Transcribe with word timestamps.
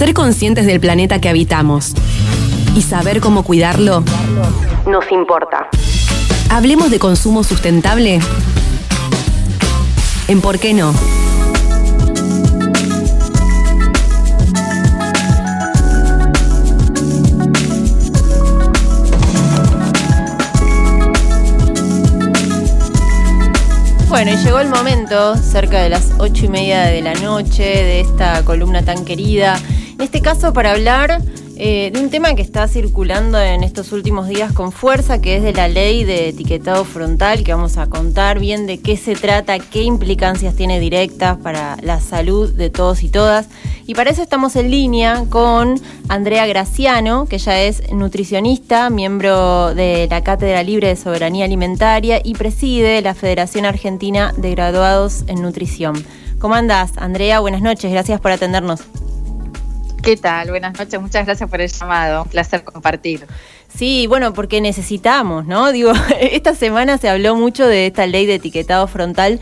ser 0.00 0.14
conscientes 0.14 0.64
del 0.64 0.80
planeta 0.80 1.20
que 1.20 1.28
habitamos 1.28 1.92
y 2.74 2.80
saber 2.80 3.20
cómo 3.20 3.42
cuidarlo 3.42 4.02
nos 4.86 5.12
importa. 5.12 5.68
Hablemos 6.48 6.90
de 6.90 6.98
consumo 6.98 7.44
sustentable. 7.44 8.18
¿En 10.26 10.40
por 10.40 10.58
qué 10.58 10.72
no? 10.72 10.94
Bueno, 24.08 24.32
y 24.32 24.36
llegó 24.38 24.60
el 24.60 24.70
momento, 24.70 25.36
cerca 25.36 25.82
de 25.82 25.90
las 25.90 26.12
ocho 26.18 26.46
y 26.46 26.48
media 26.48 26.84
de 26.84 27.02
la 27.02 27.12
noche, 27.12 27.62
de 27.62 28.00
esta 28.00 28.42
columna 28.46 28.82
tan 28.82 29.04
querida. 29.04 29.60
En 30.00 30.04
este 30.04 30.22
caso, 30.22 30.54
para 30.54 30.70
hablar 30.70 31.20
eh, 31.56 31.90
de 31.92 32.00
un 32.00 32.08
tema 32.08 32.34
que 32.34 32.40
está 32.40 32.66
circulando 32.68 33.38
en 33.38 33.62
estos 33.62 33.92
últimos 33.92 34.28
días 34.28 34.50
con 34.50 34.72
fuerza, 34.72 35.20
que 35.20 35.36
es 35.36 35.42
de 35.42 35.52
la 35.52 35.68
ley 35.68 36.04
de 36.04 36.30
etiquetado 36.30 36.86
frontal, 36.86 37.44
que 37.44 37.52
vamos 37.52 37.76
a 37.76 37.86
contar 37.86 38.38
bien 38.38 38.66
de 38.66 38.78
qué 38.78 38.96
se 38.96 39.14
trata, 39.14 39.58
qué 39.58 39.82
implicancias 39.82 40.56
tiene 40.56 40.80
directas 40.80 41.36
para 41.36 41.76
la 41.82 42.00
salud 42.00 42.50
de 42.50 42.70
todos 42.70 43.02
y 43.02 43.10
todas. 43.10 43.50
Y 43.86 43.94
para 43.94 44.08
eso 44.08 44.22
estamos 44.22 44.56
en 44.56 44.70
línea 44.70 45.24
con 45.28 45.78
Andrea 46.08 46.46
Graciano, 46.46 47.26
que 47.26 47.36
ya 47.36 47.60
es 47.60 47.92
nutricionista, 47.92 48.88
miembro 48.88 49.74
de 49.74 50.08
la 50.10 50.22
Cátedra 50.22 50.62
Libre 50.62 50.88
de 50.88 50.96
Soberanía 50.96 51.44
Alimentaria 51.44 52.22
y 52.24 52.32
preside 52.36 53.02
la 53.02 53.12
Federación 53.12 53.66
Argentina 53.66 54.32
de 54.38 54.52
Graduados 54.52 55.24
en 55.26 55.42
Nutrición. 55.42 56.02
¿Cómo 56.38 56.54
andás, 56.54 56.92
Andrea? 56.96 57.40
Buenas 57.40 57.60
noches, 57.60 57.92
gracias 57.92 58.18
por 58.18 58.32
atendernos. 58.32 58.80
¿Qué 60.02 60.16
tal? 60.16 60.48
Buenas 60.48 60.78
noches, 60.78 60.98
muchas 60.98 61.26
gracias 61.26 61.48
por 61.50 61.60
el 61.60 61.68
llamado. 61.68 62.22
Un 62.22 62.28
placer 62.30 62.64
compartir. 62.64 63.26
Sí, 63.68 64.06
bueno, 64.06 64.32
porque 64.32 64.62
necesitamos, 64.62 65.44
¿no? 65.44 65.72
Digo, 65.72 65.92
esta 66.20 66.54
semana 66.54 66.96
se 66.96 67.10
habló 67.10 67.36
mucho 67.36 67.66
de 67.66 67.86
esta 67.86 68.06
ley 68.06 68.24
de 68.24 68.36
etiquetado 68.36 68.86
frontal 68.86 69.40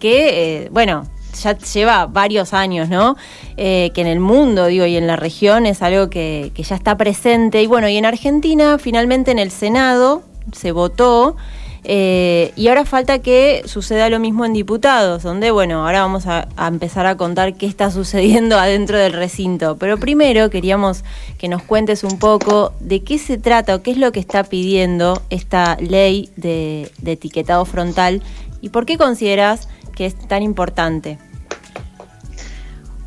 que, 0.00 0.62
eh, 0.62 0.68
bueno, 0.70 1.06
ya 1.42 1.58
lleva 1.58 2.06
varios 2.06 2.54
años, 2.54 2.88
¿no? 2.88 3.16
Eh, 3.58 3.90
que 3.94 4.00
en 4.00 4.06
el 4.06 4.18
mundo, 4.18 4.66
digo, 4.66 4.86
y 4.86 4.96
en 4.96 5.06
la 5.06 5.16
región 5.16 5.66
es 5.66 5.82
algo 5.82 6.08
que, 6.08 6.52
que 6.54 6.62
ya 6.62 6.76
está 6.76 6.96
presente. 6.96 7.62
Y 7.62 7.66
bueno, 7.66 7.86
y 7.88 7.98
en 7.98 8.06
Argentina, 8.06 8.78
finalmente 8.78 9.30
en 9.30 9.38
el 9.38 9.50
Senado 9.50 10.22
se 10.52 10.72
votó 10.72 11.36
eh, 11.84 12.52
y 12.56 12.68
ahora 12.68 12.84
falta 12.84 13.20
que 13.20 13.62
suceda 13.66 14.08
lo 14.08 14.18
mismo 14.18 14.44
en 14.44 14.52
diputados, 14.52 15.22
donde, 15.22 15.50
bueno, 15.50 15.86
ahora 15.86 16.02
vamos 16.02 16.26
a, 16.26 16.48
empezar 16.58 17.06
a 17.06 17.16
contar 17.16 17.54
qué 17.54 17.66
está 17.66 17.90
sucediendo 17.90 18.58
adentro 18.58 18.98
del 18.98 19.12
recinto. 19.12 19.76
Pero 19.78 19.98
primero 19.98 20.50
queríamos 20.50 21.04
que 21.38 21.48
nos 21.48 21.62
cuentes 21.62 22.04
un 22.04 22.18
poco 22.18 22.72
de 22.80 23.02
qué 23.02 23.18
se 23.18 23.38
trata 23.38 23.74
o 23.74 23.82
qué 23.82 23.92
es 23.92 23.98
lo 23.98 24.12
que 24.12 24.20
está 24.20 24.44
pidiendo 24.44 25.22
esta 25.30 25.76
ley 25.80 26.30
de, 26.36 26.90
de 26.98 27.12
etiquetado 27.12 27.64
frontal 27.64 28.22
y 28.60 28.70
por 28.70 28.86
qué 28.86 28.98
consideras 28.98 29.68
que 29.94 30.06
es 30.06 30.16
tan 30.28 30.42
importante. 30.42 31.18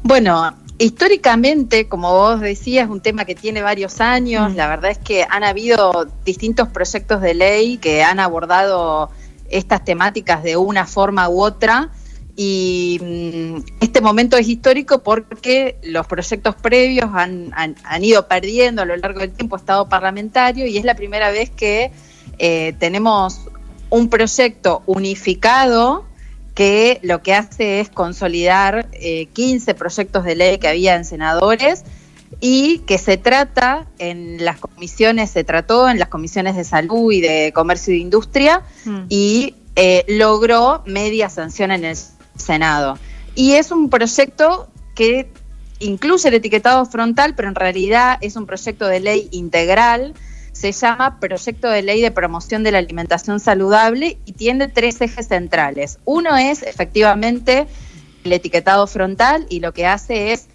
Bueno, 0.04 0.54
Históricamente, 0.82 1.88
como 1.88 2.12
vos 2.12 2.40
decías, 2.40 2.86
es 2.86 2.90
un 2.90 3.02
tema 3.02 3.24
que 3.26 3.36
tiene 3.36 3.62
varios 3.62 4.02
años. 4.02 4.52
Mm. 4.52 4.56
La 4.56 4.68
verdad 4.68 4.90
es 4.90 4.98
que 4.98 5.28
han 5.30 5.44
habido 5.44 6.08
distintos 6.26 6.70
proyectos 6.70 7.22
de 7.22 7.36
ley 7.36 7.78
que 7.78 8.02
han 8.02 8.20
abordado 8.20 9.12
estas 9.52 9.86
temáticas 9.86 10.42
de 10.42 10.58
una 10.58 10.88
forma 10.88 11.30
u 11.30 11.44
otra. 11.44 11.92
Y 12.36 13.00
mm, 13.00 13.58
este 13.80 14.02
momento 14.02 14.38
es 14.38 14.48
histórico 14.48 15.04
porque 15.04 15.78
los 15.84 16.08
proyectos 16.08 16.56
previos 16.56 17.12
han, 17.14 17.54
ido 18.02 18.28
perdiendo 18.28 18.82
a 18.82 18.86
lo 18.86 18.98
largo 18.98 19.20
del 19.20 19.34
tiempo 19.34 19.58
estado 19.58 19.88
parlamentario 19.88 20.66
y 20.66 20.80
es 20.80 20.84
la 20.84 20.96
primera 20.96 21.30
vez 21.30 21.52
que 21.52 21.92
eh, 22.40 22.74
tenemos 22.80 23.42
un 23.92 24.10
proyecto 24.10 24.82
unificado 24.88 26.06
que 26.62 27.00
lo 27.02 27.24
que 27.24 27.34
hace 27.34 27.80
es 27.80 27.90
consolidar 27.90 28.88
15 28.92 29.72
eh, 29.72 29.74
proyectos 29.74 30.24
de 30.24 30.36
ley 30.36 30.60
que 30.60 30.68
había 30.68 30.96
en 30.96 31.06
senadores 31.06 31.84
y 32.40 32.84
que 32.86 33.00
se 33.00 33.18
trata 33.18 33.88
en 33.98 34.46
las 34.46 34.60
comisiones, 34.60 35.32
se 35.32 35.44
trató 35.44 35.90
en 35.90 35.98
las 35.98 36.10
comisiones 36.10 36.56
de 36.56 36.64
salud 36.64 37.12
y 37.12 37.20
de 37.20 37.52
comercio 37.52 37.96
y 37.96 37.98
de 37.98 38.02
industria 38.04 38.62
mm. 38.86 39.00
y 39.10 39.56
eh, 39.76 40.06
logró 40.08 40.84
media 40.86 41.30
sanción 41.30 41.72
en 41.72 41.84
el 41.84 41.98
Senado. 42.36 43.00
Y 43.34 43.54
es 43.54 43.72
un 43.72 43.90
proyecto 43.90 44.68
que 44.94 45.32
incluye 45.80 46.30
el 46.30 46.36
etiquetado 46.36 46.86
frontal, 46.86 47.34
pero 47.34 47.48
en 47.48 47.56
realidad 47.56 48.20
es 48.22 48.36
un 48.36 48.46
proyecto 48.46 48.86
de 48.86 49.00
ley 49.00 49.30
integral 49.32 50.14
se 50.62 50.72
llama 50.74 51.18
Proyecto 51.20 51.70
de 51.70 51.82
Ley 51.82 52.02
de 52.02 52.12
Promoción 52.12 52.62
de 52.62 52.72
la 52.72 52.78
Alimentación 52.78 53.40
Saludable 53.40 54.20
y 54.26 54.34
tiene 54.34 54.68
tres 54.68 55.02
ejes 55.02 55.28
centrales. 55.28 55.98
Uno 56.06 56.38
es 56.38 56.62
efectivamente 56.62 57.66
el 58.24 58.32
etiquetado 58.32 58.86
frontal 58.86 59.48
y 59.50 59.60
lo 59.60 59.74
que 59.74 59.88
hace 59.88 60.34
es, 60.34 60.46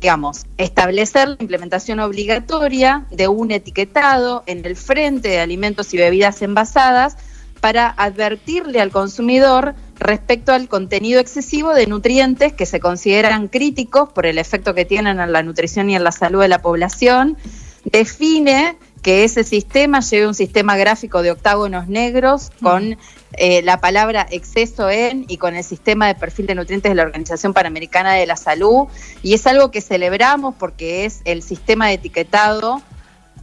digamos, 0.00 0.46
establecer 0.58 1.28
la 1.28 1.36
implementación 1.38 2.00
obligatoria 2.00 3.06
de 3.12 3.28
un 3.28 3.52
etiquetado 3.52 4.42
en 4.46 4.66
el 4.66 4.74
frente 4.74 5.28
de 5.28 5.38
alimentos 5.38 5.94
y 5.94 5.98
bebidas 5.98 6.42
envasadas 6.42 7.16
para 7.60 7.88
advertirle 7.88 8.80
al 8.80 8.90
consumidor 8.90 9.76
respecto 10.00 10.52
al 10.52 10.66
contenido 10.66 11.20
excesivo 11.20 11.72
de 11.72 11.86
nutrientes 11.86 12.52
que 12.52 12.66
se 12.66 12.80
consideran 12.80 13.46
críticos 13.46 14.08
por 14.12 14.26
el 14.26 14.38
efecto 14.38 14.74
que 14.74 14.84
tienen 14.84 15.20
en 15.20 15.30
la 15.30 15.44
nutrición 15.44 15.88
y 15.88 15.94
en 15.94 16.02
la 16.02 16.10
salud 16.10 16.40
de 16.40 16.48
la 16.48 16.62
población 16.62 17.38
define 17.84 18.76
que 19.02 19.24
ese 19.24 19.42
sistema 19.42 20.00
lleve 20.00 20.28
un 20.28 20.34
sistema 20.34 20.76
gráfico 20.76 21.22
de 21.22 21.32
octágonos 21.32 21.88
negros 21.88 22.50
con 22.62 22.96
eh, 23.32 23.62
la 23.62 23.80
palabra 23.80 24.26
exceso 24.30 24.88
en 24.88 25.24
y 25.26 25.38
con 25.38 25.56
el 25.56 25.64
sistema 25.64 26.06
de 26.06 26.14
perfil 26.14 26.46
de 26.46 26.54
nutrientes 26.54 26.90
de 26.90 26.94
la 26.94 27.02
Organización 27.02 27.52
Panamericana 27.52 28.14
de 28.14 28.26
la 28.26 28.36
Salud. 28.36 28.86
Y 29.22 29.34
es 29.34 29.46
algo 29.48 29.72
que 29.72 29.80
celebramos 29.80 30.54
porque 30.56 31.04
es 31.04 31.20
el 31.24 31.42
sistema 31.42 31.88
de 31.88 31.94
etiquetado 31.94 32.80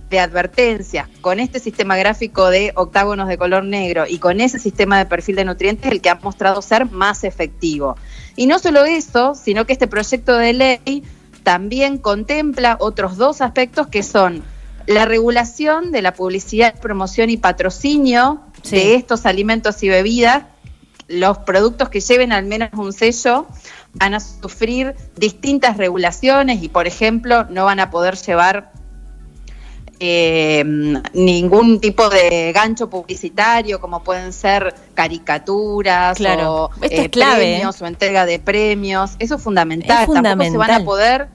de 0.09 0.19
advertencias 0.19 1.07
con 1.21 1.39
este 1.39 1.59
sistema 1.59 1.95
gráfico 1.95 2.49
de 2.49 2.71
octágonos 2.75 3.27
de 3.27 3.37
color 3.37 3.63
negro 3.63 4.05
y 4.07 4.17
con 4.17 4.41
ese 4.41 4.57
sistema 4.59 4.97
de 4.97 5.05
perfil 5.05 5.35
de 5.35 5.45
nutrientes 5.45 5.91
el 5.91 6.01
que 6.01 6.09
ha 6.09 6.15
mostrado 6.15 6.61
ser 6.61 6.89
más 6.89 7.23
efectivo. 7.23 7.95
Y 8.35 8.47
no 8.47 8.59
solo 8.59 8.85
eso, 8.85 9.35
sino 9.35 9.65
que 9.65 9.73
este 9.73 9.87
proyecto 9.87 10.37
de 10.37 10.53
ley 10.53 11.03
también 11.43 11.97
contempla 11.97 12.77
otros 12.79 13.17
dos 13.17 13.41
aspectos 13.41 13.87
que 13.87 14.03
son 14.03 14.43
la 14.87 15.05
regulación 15.05 15.91
de 15.91 16.01
la 16.01 16.13
publicidad, 16.13 16.79
promoción 16.79 17.29
y 17.29 17.37
patrocinio 17.37 18.41
de 18.69 18.95
estos 18.95 19.25
alimentos 19.25 19.83
y 19.83 19.89
bebidas. 19.89 20.45
Los 21.07 21.39
productos 21.39 21.89
que 21.89 22.01
lleven 22.01 22.31
al 22.31 22.45
menos 22.45 22.69
un 22.73 22.93
sello 22.93 23.47
van 23.93 24.13
a 24.13 24.19
sufrir 24.19 24.95
distintas 25.15 25.77
regulaciones 25.77 26.63
y, 26.63 26.69
por 26.69 26.87
ejemplo, 26.87 27.45
no 27.45 27.65
van 27.65 27.79
a 27.79 27.89
poder 27.89 28.15
llevar 28.15 28.71
eh, 29.99 30.63
ningún 31.13 31.79
tipo 31.79 32.09
de 32.09 32.51
gancho 32.53 32.89
publicitario, 32.89 33.81
como 33.81 34.03
pueden 34.03 34.31
ser 34.33 34.73
caricaturas 34.93 36.19
o 36.21 36.69
eh, 36.81 37.09
premios 37.09 37.81
o 37.81 37.85
entrega 37.85 38.25
de 38.25 38.39
premios. 38.39 39.11
Eso 39.19 39.35
es 39.35 39.41
fundamental. 39.41 40.07
Tampoco 40.07 40.43
se 40.43 40.57
van 40.57 40.71
a 40.71 40.83
poder 40.83 41.27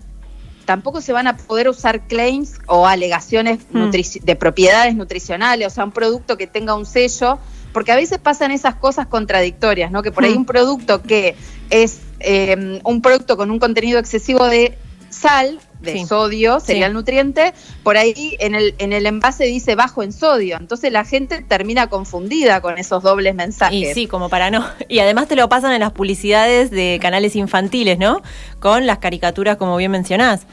tampoco 0.64 1.00
se 1.00 1.12
van 1.12 1.26
a 1.26 1.36
poder 1.36 1.68
usar 1.68 2.06
claims 2.06 2.58
o 2.66 2.86
alegaciones 2.86 3.60
hmm. 3.70 3.90
de 4.22 4.36
propiedades 4.36 4.94
nutricionales, 4.94 5.66
o 5.66 5.70
sea, 5.70 5.84
un 5.84 5.92
producto 5.92 6.36
que 6.36 6.46
tenga 6.46 6.74
un 6.74 6.86
sello, 6.86 7.38
porque 7.72 7.92
a 7.92 7.96
veces 7.96 8.18
pasan 8.18 8.50
esas 8.50 8.74
cosas 8.76 9.06
contradictorias, 9.06 9.90
¿no? 9.90 10.02
Que 10.02 10.10
por 10.10 10.24
ahí 10.24 10.34
hmm. 10.34 10.38
un 10.38 10.44
producto 10.46 11.02
que 11.02 11.36
es 11.70 12.00
eh, 12.20 12.80
un 12.84 13.02
producto 13.02 13.36
con 13.36 13.50
un 13.50 13.58
contenido 13.58 13.98
excesivo 13.98 14.46
de 14.46 14.78
sal, 15.10 15.60
de 15.84 16.06
sodio, 16.06 16.60
sería 16.60 16.86
el 16.86 16.92
nutriente, 16.92 17.54
por 17.82 17.96
ahí 17.96 18.36
en 18.40 18.54
el, 18.54 18.74
en 18.78 18.92
el 18.92 19.06
envase 19.06 19.44
dice 19.44 19.74
bajo 19.74 20.02
en 20.02 20.12
sodio. 20.12 20.56
Entonces 20.58 20.90
la 20.92 21.04
gente 21.04 21.42
termina 21.42 21.88
confundida 21.88 22.60
con 22.60 22.78
esos 22.78 23.02
dobles 23.02 23.34
mensajes. 23.34 23.74
Y 23.74 23.94
sí, 23.94 24.06
como 24.06 24.28
para 24.28 24.50
no. 24.50 24.64
Y 24.88 24.98
además 24.98 25.28
te 25.28 25.36
lo 25.36 25.48
pasan 25.48 25.72
en 25.72 25.80
las 25.80 25.92
publicidades 25.92 26.70
de 26.70 26.98
canales 27.00 27.36
infantiles, 27.36 27.98
¿no? 27.98 28.22
Con 28.60 28.86
las 28.86 28.98
caricaturas, 28.98 29.56
como 29.56 29.76
bien 29.76 29.90
mencionás. 29.90 30.46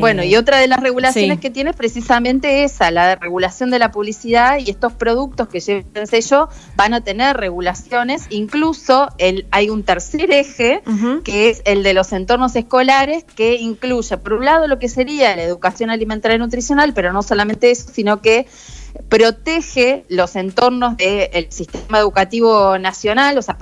Bueno, 0.00 0.22
y 0.22 0.36
otra 0.36 0.58
de 0.58 0.68
las 0.68 0.80
regulaciones 0.80 1.40
que 1.40 1.50
tiene 1.50 1.70
es 1.70 1.76
precisamente 1.76 2.64
esa, 2.64 2.90
la 2.90 3.16
regulación 3.16 3.70
de 3.70 3.78
la 3.78 3.90
publicidad 3.90 4.58
y 4.58 4.70
estos 4.70 4.92
productos 4.92 5.48
que 5.48 5.60
lleven 5.60 6.06
sello 6.06 6.48
van 6.76 6.94
a 6.94 7.02
tener 7.02 7.36
regulaciones. 7.36 8.26
Incluso 8.30 9.08
el, 9.18 9.46
hay 9.50 9.70
un 9.70 9.82
tercer 9.82 10.30
eje, 10.32 10.82
que 11.24 11.50
es 11.50 11.62
el 11.64 11.82
de 11.82 11.94
los 11.94 12.12
entornos 12.12 12.54
escolares, 12.56 13.24
que 13.24 13.56
incluye, 13.56 14.16
por 14.18 14.34
un 14.34 14.44
lado, 14.44 14.66
lo 14.66 14.78
que 14.78 14.88
sería 14.88 15.34
la 15.36 15.42
educación 15.42 15.90
alimentaria 15.90 16.36
y 16.36 16.38
nutricional, 16.38 16.94
pero 16.94 17.12
no 17.12 17.22
solamente 17.22 17.70
eso, 17.70 17.90
sino 17.92 18.20
que 18.20 18.46
protege 19.08 20.04
los 20.08 20.36
entornos 20.36 20.96
del 20.96 21.50
sistema 21.50 21.98
educativo 21.98 22.78
nacional, 22.78 23.38
o 23.38 23.42
sea, 23.42 23.56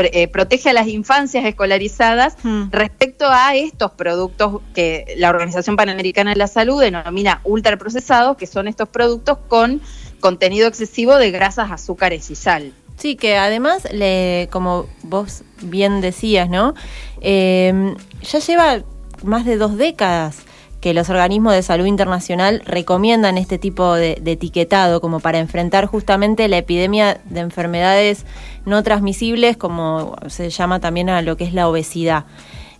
eh, 0.00 0.28
protege 0.28 0.70
a 0.70 0.72
las 0.72 0.88
infancias 0.88 1.44
escolarizadas 1.44 2.36
hmm. 2.42 2.70
respecto 2.70 3.26
a 3.28 3.54
estos 3.54 3.92
productos 3.92 4.60
que 4.74 5.14
la 5.16 5.30
Organización 5.30 5.76
Panamericana 5.76 6.30
de 6.30 6.36
la 6.36 6.46
Salud 6.46 6.80
denomina 6.80 7.40
ultraprocesados, 7.44 8.36
que 8.36 8.46
son 8.46 8.68
estos 8.68 8.88
productos 8.88 9.38
con 9.48 9.80
contenido 10.20 10.68
excesivo 10.68 11.16
de 11.16 11.30
grasas, 11.30 11.70
azúcares 11.70 12.30
y 12.30 12.34
sal. 12.34 12.72
Sí, 12.96 13.14
que 13.14 13.36
además, 13.36 13.86
le, 13.92 14.48
como 14.50 14.86
vos 15.02 15.44
bien 15.62 16.00
decías, 16.00 16.50
¿no? 16.50 16.74
Eh, 17.20 17.94
ya 18.22 18.38
lleva 18.40 18.82
más 19.22 19.44
de 19.44 19.56
dos 19.56 19.76
décadas 19.76 20.47
que 20.80 20.94
los 20.94 21.10
organismos 21.10 21.54
de 21.54 21.62
salud 21.62 21.86
internacional 21.86 22.62
recomiendan 22.64 23.38
este 23.38 23.58
tipo 23.58 23.94
de, 23.94 24.20
etiquetado 24.24 25.00
como 25.00 25.20
para 25.20 25.38
enfrentar 25.38 25.86
justamente 25.86 26.46
la 26.48 26.58
epidemia 26.58 27.20
de 27.24 27.40
enfermedades 27.40 28.24
no 28.64 28.82
transmisibles, 28.82 29.56
como 29.56 30.16
se 30.28 30.50
llama 30.50 30.80
también 30.80 31.10
a 31.10 31.22
lo 31.22 31.36
que 31.36 31.44
es 31.44 31.54
la 31.54 31.68
obesidad. 31.68 32.24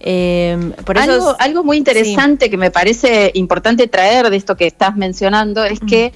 Eh, 0.00 0.72
por 0.84 0.96
algo, 0.96 1.34
algo 1.40 1.64
muy 1.64 1.76
interesante 1.76 2.50
que 2.50 2.56
me 2.56 2.70
parece 2.70 3.32
importante 3.34 3.88
traer 3.88 4.30
de 4.30 4.36
esto 4.36 4.56
que 4.56 4.66
estás 4.66 4.96
mencionando 4.96 5.64
es 5.64 5.80
que 5.80 6.12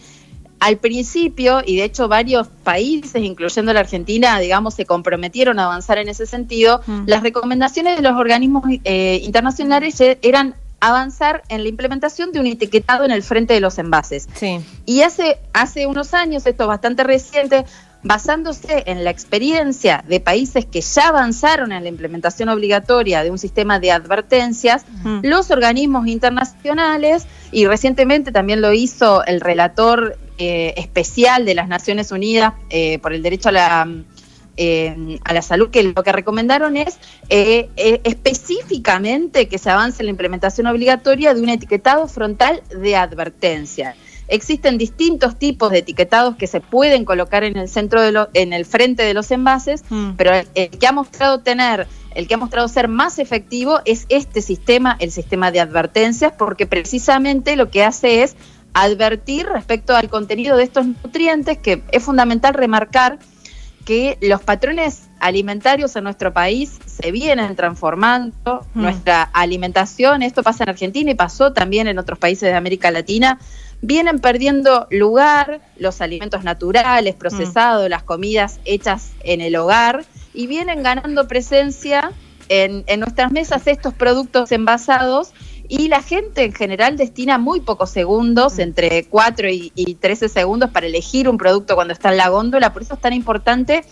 al 0.63 0.77
principio, 0.77 1.61
y 1.67 1.75
de 1.75 1.83
hecho 1.83 2.07
varios 2.07 2.47
países, 2.47 3.21
incluyendo 3.21 3.73
la 3.73 3.81
Argentina, 3.81 4.39
digamos, 4.39 4.75
se 4.75 4.87
comprometieron 4.87 5.59
a 5.59 5.65
avanzar 5.65 5.99
en 5.99 6.09
ese 6.09 6.25
sentido, 6.25 6.81
las 7.05 7.25
recomendaciones 7.25 7.97
de 7.97 8.03
los 8.03 8.17
organismos 8.17 8.63
eh, 8.85 9.21
internacionales 9.25 10.01
eran 10.23 10.55
avanzar 10.83 11.45
en 11.49 11.63
la 11.63 11.69
implementación 11.69 12.33
de 12.33 12.41
un 12.41 12.47
etiquetado 12.47 13.05
en 13.05 13.13
el 13.13 13.23
frente 13.23 13.55
de 13.55 13.61
los 13.61 13.79
envases. 13.79 14.29
Sí. 14.35 14.61
Y 14.85 15.03
hace, 15.03 15.39
hace 15.53 15.87
unos 15.87 16.13
años, 16.13 16.45
esto 16.45 16.65
es 16.65 16.69
bastante 16.69 17.05
reciente, 17.05 17.65
basándose 18.03 18.83
en 18.87 19.05
la 19.05 19.11
experiencia 19.11 20.05
de 20.09 20.19
países 20.19 20.67
que 20.67 20.81
ya 20.81 21.09
avanzaron 21.09 21.71
en 21.71 21.85
la 21.85 21.89
implementación 21.89 22.49
obligatoria 22.49 23.23
de 23.23 23.31
un 23.31 23.39
sistema 23.39 23.79
de 23.79 23.93
advertencias, 23.93 24.85
los 25.23 25.53
organismos 25.53 26.09
internacionales, 26.09 27.29
y 27.53 27.65
recientemente 27.67 28.33
también 28.33 28.61
lo 28.61 28.73
hizo 28.73 29.25
el 29.25 29.41
relator 29.41 30.19
eh, 30.39 30.75
especial 30.77 31.45
de 31.45 31.55
las 31.55 31.69
Naciones 31.69 32.11
Unidas 32.11 32.55
eh, 32.71 32.99
por 32.99 33.13
el 33.13 33.23
derecho 33.23 33.51
a 33.51 33.53
la 33.53 33.89
eh, 34.57 35.19
a 35.25 35.33
la 35.33 35.41
salud, 35.41 35.71
que 35.71 35.83
lo 35.83 36.03
que 36.03 36.13
recomendaron 36.13 36.77
es 36.77 36.99
eh, 37.31 37.71
eh, 37.77 38.01
específicamente 38.05 39.49
que 39.49 39.57
se 39.57 39.71
avance 39.71 40.03
en 40.03 40.07
la 40.07 40.11
implementación 40.11 40.67
obligatoria 40.67 41.33
de 41.33 41.41
un 41.41 41.49
etiquetado 41.49 42.07
frontal 42.07 42.63
de 42.69 42.97
advertencia. 42.97 43.97
Existen 44.29 44.79
distintos 44.79 45.39
tipos 45.39 45.71
de 45.71 45.79
etiquetados 45.79 46.37
que 46.37 46.47
se 46.47 46.61
pueden 46.61 47.05
colocar 47.05 47.45
en 47.45 47.57
el 47.57 47.69
centro 47.69 48.03
de 48.03 48.13
lo, 48.13 48.29
en 48.35 48.53
el 48.53 48.67
frente 48.67 49.03
de 49.03 49.15
los 49.15 49.31
envases, 49.31 49.85
mm. 49.89 50.13
pero 50.17 50.33
el, 50.55 50.71
que 50.71 50.87
ha 50.87 50.93
mostrado 50.93 51.41
tener 51.41 51.87
el 52.15 52.29
que 52.29 52.35
ha 52.35 52.39
mostrado 52.39 52.69
ser 52.69 52.89
más 52.89 53.19
efectivo 53.19 53.81
es 53.87 54.05
este 54.11 54.43
sistema, 54.43 54.97
el 55.01 55.11
sistema 55.13 55.51
de 55.51 55.61
advertencias, 55.61 56.35
porque 56.37 56.67
precisamente 56.67 57.57
lo 57.57 57.71
que 57.71 57.85
hace 57.85 58.23
es 58.23 58.37
advertir 58.75 59.47
respecto 59.47 59.97
al 59.97 60.11
contenido 60.11 60.59
de 60.59 60.65
estos 60.65 60.87
nutrientes, 60.87 61.57
que 61.57 61.83
es 61.91 62.03
fundamental 62.03 62.53
remarcar 62.53 63.19
que 63.85 64.19
los 64.21 64.43
patrones 64.43 65.09
alimentarios 65.21 65.97
en 65.97 66.05
nuestro 66.05 66.33
país 66.33 66.79
se 66.87 67.11
vienen 67.11 67.57
transformando, 67.57 68.67
mm. 68.75 68.81
nuestra 68.81 69.23
alimentación, 69.23 70.23
esto 70.23 70.43
pasa 70.43 70.65
en 70.65 70.71
Argentina 70.71 71.11
y 71.11 71.15
pasó 71.15 71.53
también 71.53 71.89
en 71.89 71.99
otros 71.99 72.19
países 72.19 72.49
de 72.49 72.55
América 72.55 72.91
Latina, 72.91 73.39
vienen 73.81 74.21
perdiendo 74.21 74.87
lugar 74.91 75.61
los 75.77 76.01
alimentos 76.01 76.45
naturales, 76.45 77.15
procesados, 77.15 77.87
mm. 77.87 77.91
las 77.91 78.03
comidas 78.03 78.61
hechas 78.65 79.13
en 79.25 79.41
el 79.41 79.57
hogar 79.57 80.05
y 80.35 80.47
vienen 80.47 80.83
ganando 80.83 81.27
presencia 81.29 82.13
en, 82.49 82.85
en 82.87 83.01
nuestras 83.01 83.33
mesas 83.33 83.67
estos 83.67 83.95
productos 83.95 84.53
envasados 84.53 85.33
y 85.75 85.89
la 85.89 86.03
gente 86.03 86.45
en 86.45 86.53
general 86.53 86.99
destina 86.99 87.39
muy 87.39 87.61
pocos 87.61 87.89
segundos, 87.89 88.59
mm. 88.59 88.61
entre 88.61 89.05
4 89.05 89.49
y, 89.49 89.73
y 89.75 89.95
13 89.95 90.29
segundos, 90.29 90.69
para 90.69 90.87
elegir 90.87 91.31
un 91.31 91.39
producto 91.39 91.77
cuando 91.77 91.95
está 91.95 92.11
en 92.11 92.19
la 92.19 92.29
góndola. 92.29 92.75
Por 92.75 92.83
eso 92.83 92.93
es 92.93 93.01
tan 93.01 93.15
importante 93.15 93.83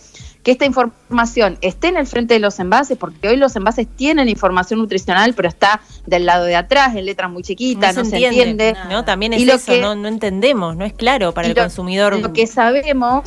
que 0.43 0.51
esta 0.51 0.65
información 0.67 1.57
esté 1.61 1.87
en 1.87 1.97
el 1.97 2.05
frente 2.05 2.35
de 2.35 2.39
los 2.39 2.59
envases, 2.59 2.99
porque 2.99 3.29
hoy 3.29 3.37
los 3.37 3.55
envases 3.55 3.87
tienen 3.87 4.29
información 4.29 4.79
nutricional, 4.79 5.33
pero 5.33 5.47
está 5.47 5.81
del 6.05 6.27
lado 6.27 6.45
de 6.45 6.55
atrás, 6.55 6.95
en 6.95 7.03
letras 7.03 7.31
muy 7.31 7.41
chiquitas, 7.41 7.95
no, 7.95 8.05
se, 8.05 8.15
entiende. 8.17 8.75
No, 8.87 9.03
también 9.03 9.33
es 9.33 9.41
eso, 9.41 9.95
no, 9.95 10.07
entendemos, 10.07 10.75
no 10.75 10.85
es 10.85 10.93
claro 10.93 11.33
para 11.33 11.47
el 11.47 11.55
consumidor. 11.55 12.15
Lo 12.19 12.31
que 12.31 12.45
sabemos, 12.45 13.23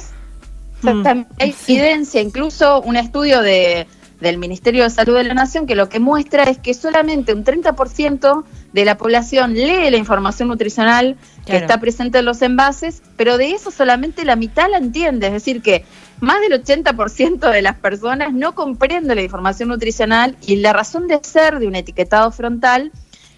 mm. 0.83 1.06
hay 1.41 1.56
evidencia, 1.67 2.21
incluso 2.21 2.81
un 2.83 2.95
estudio 2.95 3.43
de 3.43 3.89
del 4.25 4.38
Ministerio 4.38 4.82
de 4.82 4.91
Salud 4.91 5.17
de 5.17 5.23
la 5.23 5.35
Nación 5.35 5.67
que 5.67 5.76
lo 5.76 5.88
que 5.88 6.00
muestra 6.00 6.43
es 6.43 6.59
que 6.59 6.75
solamente 6.75 7.32
un 7.32 7.44
30% 7.44 8.44
de 8.73 8.85
la 8.85 8.99
población 8.99 9.55
lee 9.55 9.91
la 9.91 9.97
información 9.97 10.49
nutricional 10.49 11.17
que 11.47 11.56
está 11.56 11.79
presente 11.79 12.19
en 12.19 12.25
los 12.25 12.43
envases, 12.43 13.03
pero 13.17 13.38
de 13.38 13.53
eso 13.53 13.71
solamente 13.71 14.25
la 14.25 14.35
mitad 14.35 14.69
la 14.69 14.79
entiende, 14.79 15.29
es 15.29 15.35
decir, 15.35 15.62
que 15.62 15.85
más 16.21 16.41
del 16.41 16.65
80% 16.65 17.50
de 17.50 17.62
las 17.62 17.76
personas 17.76 18.32
no 18.32 18.55
comprende 18.55 19.15
la 19.15 19.23
información 19.23 19.69
nutricional 19.69 20.37
y 20.47 20.56
la 20.56 20.73
razón 20.73 21.06
de 21.06 21.20
ser 21.23 21.59
de 21.59 21.69
un 21.69 21.77
etiquetado 21.77 22.32
frontal 22.32 22.91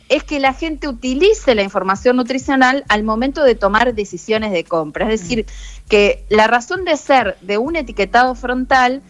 es 0.09 0.23
que 0.23 0.39
la 0.39 0.53
gente 0.53 0.89
utilice 0.89 1.55
la 1.55 1.63
información 1.63 2.17
nutricional 2.17 2.85
al 2.89 3.03
momento 3.03 3.43
de 3.43 3.55
tomar 3.55 3.95
decisiones 3.95 4.53
de 4.53 4.65
compra. 4.65 5.13
Es 5.13 5.23
decir, 5.23 5.47
que 5.89 6.25
la 6.29 6.47
razón 6.47 6.85
de 6.85 6.97
ser 6.97 7.37
de 7.41 7.59
un 7.59 7.77
etiquetado 7.77 8.35
frontal 8.35 9.03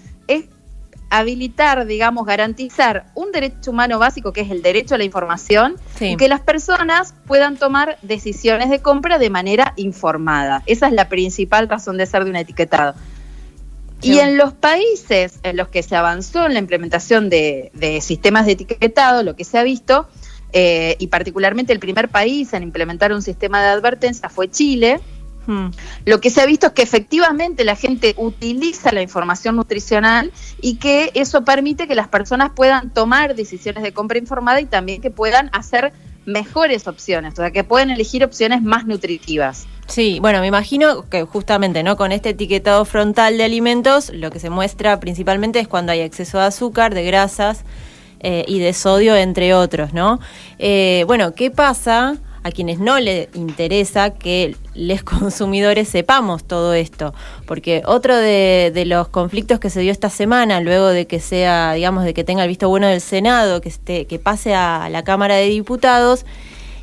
habilitar, 1.11 1.87
digamos, 1.87 2.27
garantizar 2.27 3.07
un 3.15 3.31
derecho 3.33 3.71
humano 3.71 3.99
básico 3.99 4.33
que 4.33 4.41
es 4.41 4.51
el 4.51 4.63
derecho 4.63 4.97
a 4.97 4.99
la 4.99 5.05
información 5.05 5.77
y 6.01 6.17
que 6.17 6.29
las 6.29 6.41
personas 6.41 7.15
puedan 7.27 7.57
tomar 7.57 7.99
decisiones 8.03 8.71
de 8.71 8.81
compra 8.81 9.19
de 9.19 9.31
manera 9.31 9.73
informada. 9.77 10.63
Esa 10.67 10.89
es 10.89 10.93
la 10.93 11.09
principal 11.09 11.69
razón 11.69 11.97
de 11.97 12.07
ser 12.07 12.25
de 12.25 12.31
un 12.31 12.37
etiquetado. 12.37 12.95
Y 14.03 14.19
en 14.19 14.37
los 14.37 14.53
países 14.53 15.41
en 15.43 15.57
los 15.57 15.69
que 15.69 15.83
se 15.83 15.97
avanzó 15.97 16.47
en 16.47 16.53
la 16.53 16.59
implementación 16.59 17.31
de, 17.31 17.71
sistemas 18.03 18.47
de 18.47 18.53
etiquetado, 18.53 19.23
lo 19.23 19.37
que 19.37 19.45
se 19.45 19.59
ha 19.59 19.63
visto, 19.63 20.09
eh, 20.53 20.97
y 20.99 21.07
particularmente 21.09 21.73
el 21.73 21.79
primer 21.79 22.09
país 22.09 22.53
en 22.53 22.63
implementar 22.63 23.13
un 23.13 23.23
sistema 23.23 23.63
de 23.63 23.69
advertencia 23.69 24.29
fue 24.29 24.51
Chile, 24.51 25.01
Lo 26.05 26.21
que 26.21 26.31
se 26.31 26.41
ha 26.41 26.47
visto 26.47 26.69
es 26.69 26.73
que 26.73 26.83
efectivamente 26.83 27.65
la 27.65 27.77
gente 27.77 28.15
utiliza 28.17 28.93
la 28.93 29.03
información 29.03 29.57
nutricional 29.57 30.33
y 30.61 30.77
que 30.77 31.11
eso 31.15 31.45
permite 31.45 31.87
que 31.87 31.95
las 31.95 32.09
personas 32.09 32.53
puedan 32.55 32.91
tomar 32.91 33.35
decisiones 33.35 33.83
de 33.83 33.93
compra 33.93 34.19
informada 34.19 34.61
y 34.61 34.67
también 34.67 35.01
que 35.01 35.11
puedan 35.11 35.51
hacer 35.53 35.93
mejores 36.27 36.89
opciones, 36.89 37.35
o 37.35 37.37
sea, 37.37 37.53
que 37.53 37.65
pueden 37.65 37.91
elegir 37.91 38.25
opciones 38.25 38.63
más 38.63 38.85
nutritivas. 38.87 39.67
Sí, 39.87 40.19
bueno, 40.21 40.41
me 40.41 40.49
imagino 40.49 41.09
que 41.09 41.23
justamente, 41.23 41.85
¿no? 41.85 41.97
Con 41.97 42.11
este 42.11 42.31
etiquetado 42.31 42.85
frontal 42.85 43.39
de 43.39 43.45
alimentos, 43.45 44.11
lo 44.13 44.31
que 44.31 44.41
se 44.41 44.51
muestra 44.51 44.99
principalmente 44.99 45.61
es 45.61 45.69
cuando 45.69 45.93
hay 45.93 46.01
exceso 46.01 46.39
de 46.39 46.45
azúcar, 46.45 46.93
de 46.93 47.05
grasas 47.05 47.65
eh, 48.19 48.45
y 48.49 48.59
de 48.59 48.73
sodio, 48.73 49.15
entre 49.15 49.55
otros, 49.55 49.95
¿no? 49.95 50.19
Eh, 50.59 51.05
bueno, 51.07 51.35
¿qué 51.35 51.53
pasa 51.53 52.17
a 52.47 52.53
quienes 52.53 52.79
no 52.79 53.01
les 53.01 53.29
interesa 53.35 54.11
que 54.11 54.55
los 54.75 55.03
consumidores 55.03 55.89
sepamos 55.89 56.45
todo 56.45 56.75
esto. 56.75 57.13
Porque 57.45 57.83
otro 57.85 58.17
de, 58.17 58.85
los 58.87 59.09
conflictos 59.09 59.59
que 59.59 59.69
se 59.69 59.81
dio 59.81 59.91
esta 59.91 60.11
semana, 60.11 60.61
luego 60.61 60.89
de 60.89 61.07
que 61.07 61.19
sea, 61.19 61.73
digamos, 61.73 62.05
de 62.05 62.15
que 62.15 62.23
tenga 62.23 62.45
el 62.45 62.49
visto 62.49 62.69
bueno 62.69 62.87
del 62.87 63.01
Senado, 63.01 63.61
que, 63.61 63.69
esté, 63.69 64.07
que 64.07 64.21
pase 64.21 64.55
a 64.55 64.89
la 64.91 65.03
Cámara 65.03 65.35
de 65.35 65.47
Diputados, 65.47 66.25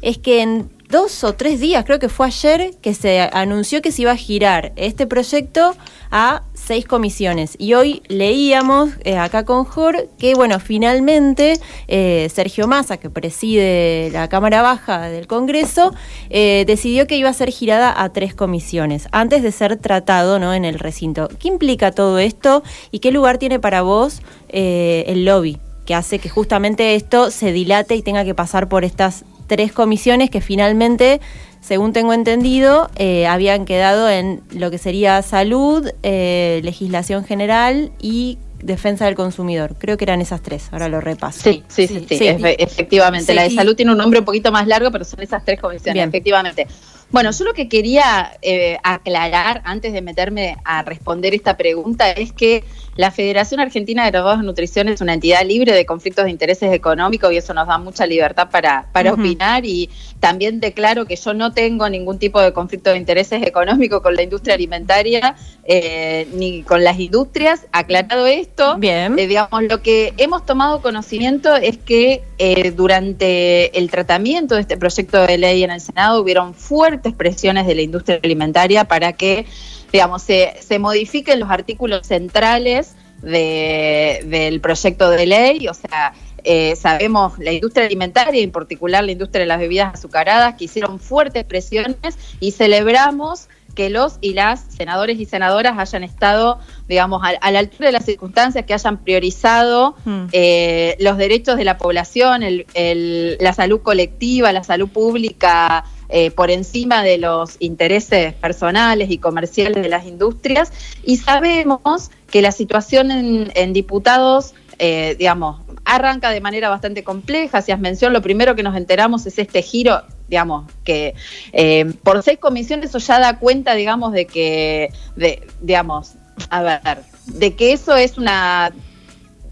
es 0.02 0.18
que 0.18 0.42
en 0.42 0.70
dos 0.94 1.24
o 1.24 1.34
tres 1.34 1.60
días, 1.60 1.86
creo 1.86 1.98
que 1.98 2.08
fue 2.08 2.28
ayer, 2.28 2.76
que 2.80 2.94
se 2.94 3.20
anunció 3.34 3.82
que 3.82 3.92
se 3.92 4.04
iba 4.04 4.12
a 4.12 4.16
girar 4.16 4.74
este 4.76 5.08
proyecto 5.08 5.76
a 6.12 6.44
seis 6.54 6.86
comisiones. 6.86 7.56
Y 7.58 7.74
hoy 7.74 8.04
leíamos 8.10 8.92
eh, 9.04 9.18
acá 9.18 9.44
con 9.44 9.66
Jor 9.66 10.08
que, 10.20 10.36
bueno, 10.36 10.60
finalmente 10.60 11.60
eh, 11.88 12.30
Sergio 12.32 12.68
Massa, 12.68 12.98
que 12.98 13.10
preside 13.10 14.12
la 14.14 14.30
Cámara 14.30 14.62
Baja 14.62 15.10
del 15.10 15.26
Congreso, 15.26 15.96
eh, 16.30 16.64
decidió 16.68 17.08
que 17.08 17.18
iba 17.18 17.30
a 17.30 17.34
ser 17.34 17.50
girada 17.50 18.00
a 18.00 18.14
tres 18.14 18.36
comisiones, 18.36 19.08
antes 19.12 19.42
de 19.42 19.52
ser 19.52 19.78
tratado 19.78 20.38
¿no? 20.38 20.54
en 20.54 20.64
el 20.64 20.78
recinto. 20.78 21.28
¿Qué 21.40 21.48
implica 21.48 21.92
todo 21.92 22.20
esto 22.20 22.62
y 22.92 23.00
qué 23.00 23.12
lugar 23.12 23.40
tiene 23.40 23.60
para 23.60 23.82
vos 23.82 24.22
el 24.50 25.26
lobby? 25.26 25.58
que 25.86 25.96
hace 25.96 26.20
que 26.20 26.30
justamente 26.30 26.96
esto 26.96 27.30
se 27.30 27.52
dilate 27.52 27.96
y 27.96 28.02
tenga 28.02 28.24
que 28.24 28.34
pasar 28.34 28.70
por 28.70 28.86
estas 28.86 29.26
tres 29.48 29.72
comisiones 29.72 30.30
que 30.30 30.42
finalmente, 30.42 31.22
según 31.62 31.94
tengo 31.94 32.14
entendido, 32.14 32.90
eh, 32.96 33.28
habían 33.28 33.66
quedado 33.66 34.10
en 34.10 34.42
lo 34.52 34.72
que 34.72 34.78
sería 34.78 35.22
salud, 35.22 35.90
eh, 36.04 36.62
legislación 36.64 37.24
general 37.24 37.92
y 38.02 38.38
defensa 38.64 39.06
del 39.06 39.16
consumidor. 39.16 39.76
Creo 39.78 39.98
que 39.98 40.06
eran 40.06 40.22
esas 40.22 40.42
tres, 40.42 40.70
ahora 40.72 40.88
lo 40.88 41.02
repaso. 41.02 41.42
Sí, 41.44 41.64
sí, 41.68 41.88
sí, 41.88 42.06
sí, 42.08 42.28
efectivamente. 42.28 43.34
la 43.34 43.44
de 43.44 43.52
salud 43.52 43.76
tiene 43.76 43.92
un 43.92 43.98
nombre 43.98 44.20
un 44.20 44.26
poquito 44.26 44.52
más 44.52 44.68
largo, 44.68 44.92
pero 44.92 45.04
son 45.04 45.22
esas 45.22 45.44
tres 45.44 45.60
comisiones, 45.60 46.08
efectivamente. 46.08 46.68
Bueno, 47.12 47.30
yo 47.30 47.46
lo 47.46 47.54
que 47.54 47.70
quería 47.70 48.38
eh, 48.42 48.80
aclarar 48.84 49.62
antes 49.66 49.94
de 49.94 50.02
meterme 50.02 50.58
a 50.66 50.82
responder 50.82 51.36
esta 51.36 51.56
pregunta 51.58 52.10
es 52.10 52.34
que 52.34 52.64
la 52.96 53.12
Federación 53.12 53.60
Argentina 53.60 54.04
de 54.06 54.12
Graduados 54.12 54.42
de 54.42 54.46
Nutrición 54.46 54.88
es 54.88 55.02
una 55.02 55.14
entidad 55.14 55.44
libre 55.46 55.74
de 55.74 55.86
conflictos 55.86 56.26
de 56.26 56.32
intereses 56.32 56.72
económicos 56.72 57.32
y 57.34 57.38
eso 57.38 57.54
nos 57.54 57.68
da 57.68 57.78
mucha 57.78 58.06
libertad 58.06 58.50
para, 58.52 58.88
para 58.92 59.14
opinar 59.14 59.66
y 59.66 59.90
también 60.20 60.60
declaro 60.60 61.06
que 61.06 61.16
yo 61.16 61.34
no 61.34 61.54
tengo 61.54 61.90
ningún 61.90 62.20
tipo 62.20 62.40
de 62.40 62.54
conflicto 62.54 62.92
de 62.92 62.98
intereses 62.98 63.42
económico 63.44 64.02
con 64.02 64.16
la 64.16 64.22
industria 64.22 64.56
alimentaria 64.56 65.36
eh, 65.64 66.28
ni 66.34 66.62
con 66.64 66.84
las 66.84 67.00
industrias. 67.00 67.66
Aclarado 67.72 68.28
esto, 68.28 68.78
Bien. 68.78 69.18
Eh, 69.18 69.28
digamos, 69.28 69.64
lo 69.64 69.82
que 69.82 70.14
hemos 70.18 70.46
tomado 70.46 70.82
conocimiento 70.82 71.56
es 71.56 71.78
que 71.78 72.24
eh, 72.38 72.72
durante 72.72 73.78
el 73.78 73.90
tratamiento 73.90 74.56
de 74.56 74.62
este 74.62 74.78
proyecto 74.78 75.26
de 75.26 75.38
ley 75.38 75.64
en 75.64 75.72
el 75.72 75.82
Senado 75.82 76.22
hubieron 76.22 76.54
fuertes 76.54 77.14
presiones 77.14 77.66
de 77.66 77.76
la 77.76 77.82
industria 77.82 78.20
alimentaria 78.22 78.84
para 78.86 79.14
que 79.14 79.46
digamos, 79.94 80.24
se, 80.24 80.56
se 80.60 80.80
modifiquen 80.80 81.40
los 81.40 81.52
artículos 81.52 82.08
centrales 82.08 82.96
de, 83.22 84.22
del 84.26 84.60
proyecto 84.60 85.10
de 85.12 85.28
ley, 85.28 85.68
o 85.68 85.74
sea, 85.76 86.14
eh, 86.44 86.76
sabemos 86.76 87.38
la 87.38 87.54
industria 87.54 87.86
alimentaria, 87.86 88.42
en 88.42 88.52
particular 88.52 89.04
la 89.04 89.12
industria 89.12 89.42
de 89.42 89.46
las 89.46 89.60
bebidas 89.60 89.94
azucaradas, 89.94 90.56
que 90.56 90.66
hicieron 90.66 91.00
fuertes 91.00 91.46
presiones 91.46 92.18
y 92.40 92.52
celebramos 92.52 93.48
que 93.76 93.90
los 93.90 94.18
y 94.20 94.34
las 94.34 94.66
senadores 94.76 95.20
y 95.20 95.26
senadoras 95.26 95.78
hayan 95.78 96.04
estado, 96.04 96.60
digamos, 96.88 97.22
a, 97.24 97.52
la 97.52 97.60
altura 97.60 97.88
de 97.88 97.94
las 97.94 98.06
circunstancias, 98.06 98.66
que 98.66 98.74
hayan 98.74 98.98
priorizado 99.04 99.96
mm. 100.06 100.26
eh, 100.32 100.96
los 101.00 101.18
derechos 101.18 101.56
de 101.56 101.66
la 101.66 101.78
población, 101.78 102.42
el, 102.44 102.66
el, 102.74 103.38
la 103.40 103.54
salud 103.54 103.82
colectiva, 103.82 104.52
la 104.52 104.64
salud 104.64 104.90
pública 104.90 105.86
eh, 106.16 106.30
por 106.30 106.52
encima 106.52 107.02
de 107.02 107.18
los 107.18 107.56
intereses 107.58 108.36
personales 108.36 109.10
y 109.10 109.18
comerciales 109.18 109.82
de 109.82 109.90
las 109.90 110.06
industrias. 110.06 110.72
Y 111.04 111.18
sabemos 111.18 112.12
que 112.30 112.44
la 112.44 112.52
situación 112.52 113.10
en, 113.10 113.74
diputados, 113.74 114.54
eh, 114.78 115.16
digamos, 115.18 115.62
arranca 115.86 116.30
de 116.30 116.40
manera 116.40 116.70
bastante 116.70 117.04
compleja. 117.04 117.64
Si 117.64 117.72
has 117.72 117.80
mencionado, 117.80 118.20
lo 118.20 118.22
primero 118.22 118.56
que 118.56 118.62
nos 118.62 118.78
enteramos 118.78 119.26
es 119.26 119.40
este 119.40 119.64
giro 119.64 120.04
digamos, 120.28 120.72
que 120.84 121.16
eh, 121.52 121.94
por 122.04 122.22
seis 122.22 122.38
comisiones 122.38 122.90
eso 122.90 123.00
ya 123.00 123.20
da 123.20 123.40
cuenta, 123.40 123.74
digamos, 123.74 124.14
de 124.14 124.26
que, 124.26 124.92
de, 125.16 125.48
digamos, 125.62 126.14
a 126.52 126.62
ver, 126.62 127.04
de 127.26 127.56
que 127.56 127.74
eso 127.74 127.96
es 127.96 128.20
una 128.20 128.72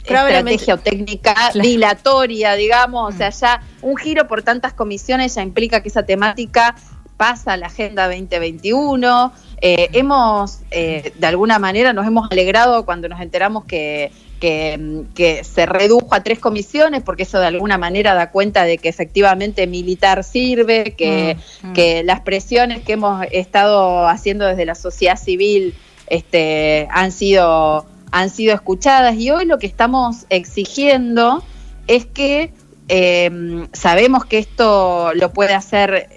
estrategia 0.03 0.75
o 0.75 0.77
técnica 0.77 1.33
dilatoria, 1.53 2.55
digamos, 2.55 3.13
o 3.13 3.17
sea, 3.17 3.29
mm. 3.29 3.39
ya 3.39 3.61
un 3.81 3.97
giro 3.97 4.27
por 4.27 4.43
tantas 4.43 4.73
comisiones 4.73 5.35
ya 5.35 5.41
implica 5.41 5.81
que 5.81 5.89
esa 5.89 6.03
temática 6.03 6.75
pasa 7.17 7.53
a 7.53 7.57
la 7.57 7.67
Agenda 7.67 8.07
2021. 8.07 9.31
Eh, 9.61 9.89
hemos, 9.93 10.61
eh, 10.71 11.13
de 11.15 11.27
alguna 11.27 11.59
manera, 11.59 11.93
nos 11.93 12.07
hemos 12.07 12.31
alegrado 12.31 12.83
cuando 12.83 13.07
nos 13.07 13.21
enteramos 13.21 13.65
que, 13.65 14.11
que, 14.39 15.43
se 15.43 15.65
redujo 15.67 16.15
a 16.15 16.23
tres 16.23 16.39
comisiones, 16.39 17.03
porque 17.03 17.23
eso 17.23 17.39
de 17.39 17.45
alguna 17.45 17.77
manera 17.77 18.15
da 18.15 18.31
cuenta 18.31 18.63
de 18.63 18.79
que 18.79 18.89
efectivamente 18.89 19.67
militar 19.67 20.23
sirve, 20.23 20.95
que, 20.97 21.37
mm, 21.61 21.67
mm. 21.67 21.73
que 21.73 22.03
las 22.03 22.21
presiones 22.21 22.81
que 22.81 22.93
hemos 22.93 23.23
estado 23.31 24.07
haciendo 24.07 24.47
desde 24.47 24.65
la 24.65 24.73
sociedad 24.73 25.15
civil 25.15 25.75
este, 26.07 26.87
han 26.91 27.11
sido 27.11 27.85
han 28.11 28.29
sido 28.29 28.53
escuchadas. 28.53 29.15
Y 29.17 29.31
hoy 29.31 29.45
lo 29.45 29.57
que 29.57 29.67
estamos 29.67 30.25
exigiendo 30.29 31.43
es 31.87 32.05
que 32.05 32.53
em, 32.87 33.67
sabemos 33.73 34.25
que 34.25 34.37
esto 34.37 35.13
lo 35.13 35.31
puede 35.33 35.53
hacer 35.53 36.09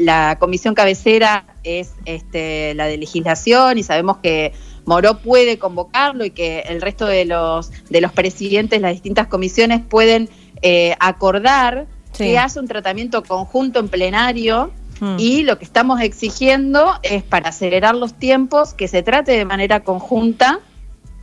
la 0.00 0.36
comisión 0.38 0.74
cabecera, 0.74 1.46
es 1.64 1.92
este, 2.04 2.74
la 2.74 2.86
de 2.86 2.98
legislación 2.98 3.78
y 3.78 3.82
sabemos 3.82 4.18
que 4.18 4.52
Moró 4.84 5.18
puede 5.18 5.58
convocarlo 5.58 6.24
y 6.24 6.30
que 6.30 6.60
el 6.60 6.80
resto 6.80 7.04
de 7.06 7.26
los, 7.26 7.70
de 7.90 8.00
los 8.00 8.10
presidentes 8.10 8.78
de 8.78 8.80
las 8.80 8.92
distintas 8.92 9.26
comisiones 9.26 9.82
pueden 9.86 10.30
eh, 10.62 10.96
acordar 10.98 11.86
que 12.16 12.38
haya 12.38 12.60
un 12.60 12.66
tratamiento 12.66 13.22
conjunto 13.22 13.78
en 13.78 13.88
plenario. 13.88 14.72
Mm. 15.00 15.14
y 15.16 15.44
lo 15.44 15.58
que 15.58 15.64
estamos 15.64 16.00
exigiendo 16.00 16.94
es 17.04 17.22
para 17.22 17.50
acelerar 17.50 17.94
los 17.94 18.14
tiempos 18.14 18.74
que 18.74 18.88
se 18.88 19.04
trate 19.04 19.30
de 19.30 19.44
manera 19.44 19.84
conjunta 19.84 20.58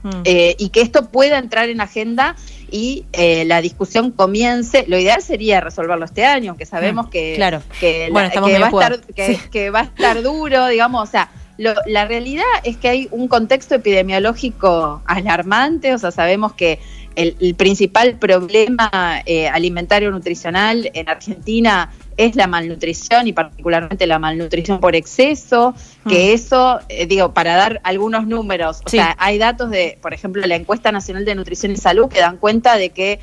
Mm. 0.05 0.21
Eh, 0.23 0.55
y 0.59 0.69
que 0.69 0.81
esto 0.81 1.09
pueda 1.09 1.39
entrar 1.39 1.67
en 1.69 1.81
agenda 1.81 2.35
y 2.69 3.05
eh, 3.11 3.43
la 3.45 3.59
discusión 3.59 4.11
comience. 4.11 4.85
Lo 4.87 4.99
ideal 4.99 5.23
sería 5.23 5.61
resolverlo 5.61 6.05
este 6.05 6.25
año, 6.25 6.51
aunque 6.51 6.67
sabemos 6.67 7.07
mm, 7.07 7.09
que, 7.09 7.33
claro. 7.35 7.63
que, 7.79 8.11
va 8.11 8.21
a 8.21 8.25
estar, 8.27 9.01
que, 9.51 9.69
va 9.71 9.79
a 9.79 9.83
estar 9.83 10.21
duro, 10.21 10.67
digamos, 10.67 11.09
o 11.09 11.11
sea. 11.11 11.31
la 11.57 12.05
realidad 12.05 12.43
es 12.63 12.77
que 12.77 12.87
hay 12.87 13.07
un 13.09 13.27
contexto 13.27 13.73
epidemiológico 13.73 15.01
alarmante, 15.07 15.95
o 15.95 15.97
sea, 15.97 16.11
sabemos 16.11 16.53
que 16.53 16.79
el, 17.15 17.55
principal 17.55 18.17
problema 18.17 19.21
eh, 19.25 19.47
alimentario 19.47 20.11
nutricional 20.11 20.89
en 20.93 21.09
Argentina 21.09 21.91
es 22.17 22.35
la 22.35 22.47
malnutrición 22.47 23.27
y 23.27 23.33
particularmente 23.33 24.07
la 24.07 24.19
malnutrición 24.19 24.79
por 24.79 24.95
exceso, 24.95 25.73
que 26.07 26.31
mm. 26.31 26.35
eso, 26.35 26.79
eh, 26.89 27.05
digo, 27.07 27.33
para 27.33 27.55
dar 27.55 27.81
algunos 27.83 28.27
números, 28.27 28.81
o 28.85 28.89
sea, 28.89 29.15
hay 29.19 29.37
datos 29.37 29.69
de, 29.69 29.97
por 30.01 30.13
ejemplo, 30.13 30.45
la 30.45 30.55
encuesta 30.55 30.91
nacional 30.91 31.25
de 31.25 31.35
nutrición 31.35 31.71
y 31.71 31.77
salud 31.77 32.07
que 32.07 32.19
dan 32.19 32.37
cuenta 32.37 32.77
de 32.77 32.89
que 32.89 33.19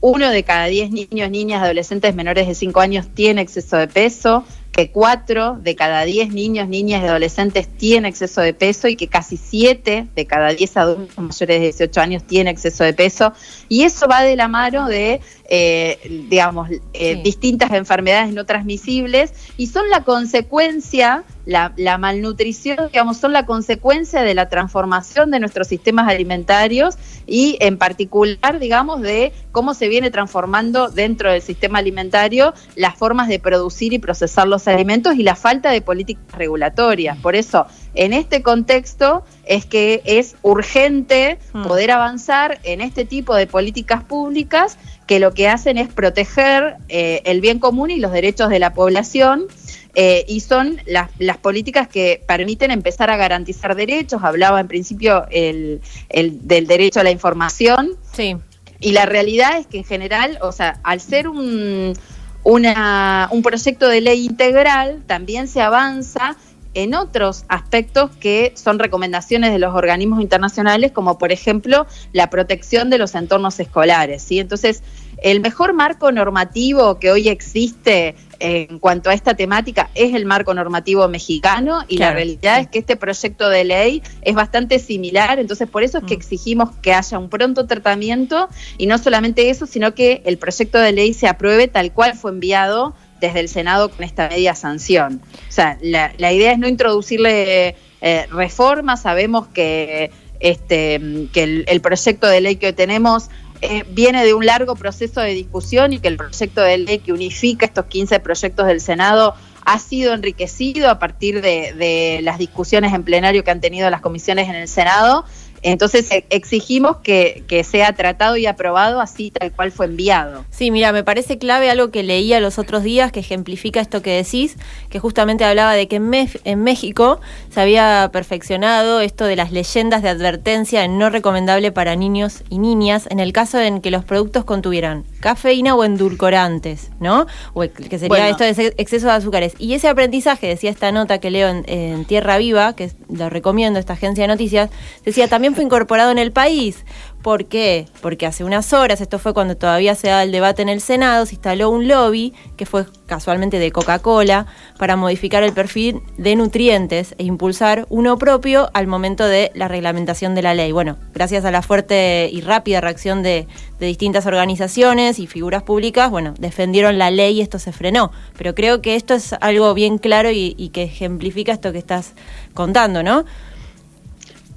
uno 0.00 0.28
de 0.28 0.42
cada 0.42 0.66
diez 0.66 0.90
niños, 0.90 1.30
niñas, 1.30 1.62
adolescentes 1.62 2.14
menores 2.14 2.46
de 2.46 2.54
5 2.54 2.80
años 2.80 3.06
tiene 3.14 3.40
exceso 3.40 3.78
de 3.78 3.88
peso, 3.88 4.44
que 4.74 4.90
cuatro 4.90 5.56
de 5.60 5.76
cada 5.76 6.04
diez 6.04 6.30
niños, 6.30 6.68
niñas 6.68 7.02
y 7.02 7.06
adolescentes 7.06 7.68
tiene 7.68 8.08
exceso 8.08 8.40
de 8.40 8.54
peso 8.54 8.88
y 8.88 8.96
que 8.96 9.06
casi 9.06 9.36
siete 9.36 10.08
de 10.16 10.26
cada 10.26 10.48
diez 10.48 10.76
adultos 10.76 11.16
mayores 11.16 11.60
de 11.60 11.60
18 11.60 12.00
años 12.00 12.24
tiene 12.24 12.50
exceso 12.50 12.82
de 12.82 12.92
peso. 12.92 13.32
Y 13.68 13.84
eso 13.84 14.08
va 14.08 14.22
de 14.22 14.34
la 14.34 14.48
mano 14.48 14.88
de, 14.88 15.20
eh, 15.46 16.26
digamos, 16.28 16.70
eh, 16.92 17.20
distintas 17.22 17.72
enfermedades 17.72 18.32
no 18.32 18.46
transmisibles 18.46 19.32
y 19.56 19.66
son 19.66 19.88
la 19.90 20.02
consecuencia 20.02 21.24
la, 21.46 21.98
malnutrición, 21.98 22.88
digamos, 22.90 23.18
son 23.18 23.32
la 23.32 23.44
consecuencia 23.44 24.22
de 24.22 24.34
la 24.34 24.48
transformación 24.48 25.30
de 25.30 25.40
nuestros 25.40 25.68
sistemas 25.68 26.08
alimentarios 26.08 26.96
y 27.26 27.56
en 27.60 27.76
particular, 27.76 28.58
digamos, 28.58 29.02
de 29.02 29.32
cómo 29.52 29.74
se 29.74 29.88
viene 29.88 30.10
transformando 30.10 30.88
dentro 30.88 31.30
del 31.30 31.42
sistema 31.42 31.78
alimentario 31.78 32.54
las 32.76 32.96
formas 32.96 33.28
de 33.28 33.38
producir 33.38 33.92
y 33.92 33.98
procesar 33.98 34.48
los 34.48 34.66
alimentos 34.68 35.16
y 35.16 35.22
la 35.22 35.36
falta 35.36 35.70
de 35.70 35.82
políticas 35.82 36.24
regulatorias. 36.32 37.18
Por 37.18 37.36
eso, 37.36 37.66
en 37.94 38.12
este 38.12 38.42
contexto 38.42 39.24
es 39.44 39.66
que 39.66 40.02
es 40.04 40.36
urgente 40.42 41.38
mm. 41.52 41.62
poder 41.62 41.90
avanzar 41.90 42.58
en 42.64 42.80
este 42.80 43.04
tipo 43.04 43.34
de 43.34 43.46
políticas 43.46 44.02
públicas 44.02 44.78
que 45.06 45.18
lo 45.18 45.32
que 45.32 45.48
hacen 45.48 45.78
es 45.78 45.88
proteger 45.92 46.76
eh, 46.88 47.22
el 47.24 47.40
bien 47.40 47.58
común 47.58 47.90
y 47.90 47.98
los 47.98 48.12
derechos 48.12 48.48
de 48.48 48.58
la 48.58 48.72
población 48.72 49.46
eh, 49.94 50.24
y 50.26 50.40
son 50.40 50.80
las, 50.86 51.10
las, 51.18 51.36
políticas 51.36 51.86
que 51.86 52.22
permiten 52.26 52.70
empezar 52.70 53.10
a 53.10 53.16
garantizar 53.16 53.76
derechos. 53.76 54.22
Hablaba 54.24 54.60
en 54.60 54.66
principio 54.66 55.26
el, 55.30 55.82
el, 56.08 56.46
del 56.48 56.66
derecho 56.66 57.00
a 57.00 57.04
la 57.04 57.10
información. 57.10 57.92
Sí. 58.12 58.36
Y 58.80 58.92
la 58.92 59.06
realidad 59.06 59.58
es 59.58 59.66
que 59.66 59.78
en 59.78 59.84
general, 59.84 60.38
o 60.42 60.50
sea, 60.50 60.80
al 60.82 61.00
ser 61.00 61.28
un, 61.28 61.94
una, 62.42 63.28
un 63.30 63.42
proyecto 63.42 63.88
de 63.88 64.00
ley 64.00 64.26
integral, 64.26 65.02
también 65.06 65.46
se 65.46 65.60
avanza 65.60 66.36
en 66.74 66.94
otros 66.94 67.44
aspectos 67.48 68.10
que 68.20 68.52
son 68.56 68.78
recomendaciones 68.78 69.52
de 69.52 69.58
los 69.58 69.74
organismos 69.74 70.20
internacionales, 70.20 70.92
como 70.92 71.18
por 71.18 71.32
ejemplo 71.32 71.86
la 72.12 72.30
protección 72.30 72.90
de 72.90 72.98
los 72.98 73.14
entornos 73.14 73.58
escolares. 73.60 74.22
¿sí? 74.22 74.38
Entonces, 74.38 74.82
el 75.22 75.40
mejor 75.40 75.72
marco 75.72 76.12
normativo 76.12 76.98
que 76.98 77.10
hoy 77.10 77.28
existe 77.28 78.14
en 78.40 78.78
cuanto 78.78 79.10
a 79.10 79.14
esta 79.14 79.34
temática 79.34 79.90
es 79.94 80.14
el 80.14 80.26
marco 80.26 80.52
normativo 80.52 81.08
mexicano 81.08 81.84
y 81.88 81.98
la 81.98 82.12
realidad 82.12 82.60
es 82.60 82.68
que 82.68 82.80
este 82.80 82.96
proyecto 82.96 83.48
de 83.48 83.64
ley 83.64 84.02
es 84.22 84.34
bastante 84.34 84.78
similar, 84.78 85.38
entonces 85.38 85.68
por 85.68 85.82
eso 85.82 85.98
es 85.98 86.04
que 86.04 86.14
mm. 86.14 86.18
exigimos 86.18 86.70
que 86.82 86.92
haya 86.92 87.18
un 87.18 87.30
pronto 87.30 87.66
tratamiento 87.66 88.48
y 88.76 88.86
no 88.86 88.98
solamente 88.98 89.50
eso, 89.50 89.66
sino 89.66 89.94
que 89.94 90.22
el 90.26 90.36
proyecto 90.36 90.78
de 90.78 90.92
ley 90.92 91.14
se 91.14 91.28
apruebe 91.28 91.68
tal 91.68 91.92
cual 91.92 92.14
fue 92.14 92.32
enviado 92.32 92.94
desde 93.24 93.40
el 93.40 93.48
Senado 93.48 93.90
con 93.90 94.04
esta 94.04 94.28
media 94.28 94.54
sanción. 94.54 95.22
O 95.48 95.52
sea, 95.52 95.78
la, 95.80 96.32
idea 96.32 96.52
es 96.52 96.58
no 96.58 96.68
introducirle 96.68 97.76
eh, 98.00 98.26
reformas, 98.30 99.02
sabemos 99.02 99.46
que, 99.48 100.10
este, 100.40 101.28
que 101.32 101.64
el, 101.66 101.80
proyecto 101.80 102.26
de 102.26 102.40
ley 102.40 102.56
que 102.56 102.72
tenemos 102.72 103.30
eh, 103.62 103.84
viene 103.88 104.24
de 104.24 104.34
un 104.34 104.44
largo 104.44 104.76
proceso 104.76 105.20
de 105.20 105.30
discusión 105.32 105.92
y 105.92 105.98
que 105.98 106.08
el 106.08 106.16
proyecto 106.16 106.60
de 106.60 106.78
ley 106.78 106.98
que 106.98 107.12
unifica 107.12 107.64
estos 107.64 107.86
15 107.86 108.20
proyectos 108.20 108.66
del 108.66 108.80
Senado 108.80 109.34
ha 109.64 109.78
sido 109.78 110.12
enriquecido 110.12 110.90
a 110.90 110.98
partir 110.98 111.40
de, 111.40 112.20
las 112.22 112.38
discusiones 112.38 112.92
en 112.92 113.02
plenario 113.02 113.44
que 113.44 113.50
han 113.50 113.60
tenido 113.60 113.88
las 113.90 114.00
comisiones 114.00 114.48
en 114.48 114.54
el 114.54 114.68
Senado. 114.68 115.24
Entonces 115.64 116.10
e, 116.10 116.26
exigimos 116.30 116.98
que, 116.98 117.42
sea 117.64 117.94
tratado 117.94 118.36
y 118.36 118.46
aprobado 118.46 119.00
así 119.00 119.30
tal 119.30 119.50
cual 119.52 119.72
fue 119.72 119.86
enviado. 119.86 120.44
Sí, 120.50 120.70
mira, 120.70 120.92
me 120.92 121.02
parece 121.02 121.38
clave 121.38 121.70
algo 121.70 121.90
que 121.90 122.02
leía 122.02 122.38
los 122.40 122.58
otros 122.58 122.82
días 122.82 123.10
que 123.10 123.20
ejemplifica 123.20 123.80
esto 123.80 124.02
que 124.02 124.10
decís, 124.10 124.56
que 124.90 124.98
justamente 124.98 125.44
hablaba 125.44 125.72
de 125.72 125.88
que 125.88 125.96
en, 125.96 126.12
en 126.44 126.62
México 126.62 127.20
se 127.50 127.60
había 127.60 128.10
perfeccionado 128.12 129.00
esto 129.00 129.24
de 129.24 129.36
las 129.36 129.52
leyendas 129.52 130.02
de 130.02 130.10
advertencia 130.10 130.84
en 130.84 130.98
no 130.98 131.08
recomendable 131.08 131.72
para 131.72 131.96
niños 131.96 132.42
y 132.50 132.58
niñas 132.58 133.08
en 133.10 133.18
el 133.18 133.32
caso 133.32 133.58
en 133.58 133.80
que 133.80 133.90
los 133.90 134.04
productos 134.04 134.44
contuvieran 134.44 135.04
cafeína 135.20 135.74
o 135.74 135.84
endulcorantes, 135.84 136.90
¿no? 137.00 137.26
O 137.54 137.62
que 137.62 137.98
sería 137.98 138.28
esto 138.28 138.44
de 138.44 138.74
exceso 138.76 139.06
de 139.06 139.12
azúcares. 139.12 139.54
Y 139.58 139.72
ese 139.72 139.88
aprendizaje, 139.88 140.46
decía 140.46 140.70
esta 140.70 140.92
nota 140.92 141.18
que 141.18 141.30
leo 141.30 141.48
en, 141.48 142.04
Tierra 142.04 142.36
Viva, 142.36 142.76
que 142.76 142.90
lo 143.08 143.30
recomiendo, 143.30 143.78
esta 143.78 143.94
agencia 143.94 144.24
de 144.24 144.28
noticias, 144.28 144.68
decía, 145.04 145.28
también 145.28 145.53
fue 145.54 145.64
incorporado 145.64 146.10
en 146.10 146.18
el 146.18 146.32
país. 146.32 146.84
¿Por 147.24 147.46
qué? 147.46 147.86
Porque 148.02 148.26
hace 148.26 148.44
unas 148.44 148.74
horas, 148.74 149.00
esto 149.00 149.18
fue 149.18 149.32
cuando 149.32 149.56
todavía 149.56 149.94
se 149.94 150.08
daba 150.08 150.24
el 150.24 150.30
debate 150.30 150.60
en 150.60 150.68
el 150.68 150.82
Senado, 150.82 151.24
se 151.24 151.36
instaló 151.36 151.70
un 151.70 151.88
lobby, 151.88 152.34
que 152.58 152.66
fue 152.66 152.84
casualmente 153.06 153.58
de 153.58 153.72
Coca-Cola, 153.72 154.44
para 154.78 154.96
modificar 154.96 155.42
el 155.42 155.54
perfil 155.54 156.02
de 156.18 156.36
nutrientes 156.36 157.14
e 157.16 157.24
impulsar 157.24 157.86
uno 157.88 158.18
propio 158.18 158.68
al 158.74 158.88
momento 158.88 159.24
de 159.24 159.50
la 159.54 159.68
reglamentación 159.68 160.34
de 160.34 160.42
la 160.42 160.52
ley. 160.52 160.72
Bueno, 160.72 160.98
gracias 161.14 161.46
a 161.46 161.50
la 161.50 161.62
fuerte 161.62 162.28
y 162.30 162.42
rápida 162.42 162.82
reacción 162.82 163.22
de, 163.22 163.48
distintas 163.80 164.24
organizaciones 164.26 165.18
y 165.18 165.26
figuras 165.26 165.62
públicas, 165.62 166.10
bueno, 166.10 166.32
defendieron 166.38 166.96
la 166.98 167.10
ley 167.10 167.38
y 167.38 167.40
esto 167.42 167.58
se 167.58 167.72
frenó. 167.72 168.12
Pero 168.36 168.54
creo 168.54 168.82
que 168.82 168.96
esto 168.96 169.14
es 169.14 169.34
algo 169.40 169.72
bien 169.72 169.96
claro 169.96 170.30
y 170.30 170.70
que 170.74 170.84
ejemplifica 170.84 171.52
esto 171.52 171.72
que 171.72 171.78
estás 171.78 172.12
contando, 172.54 173.02
¿no? 173.02 173.24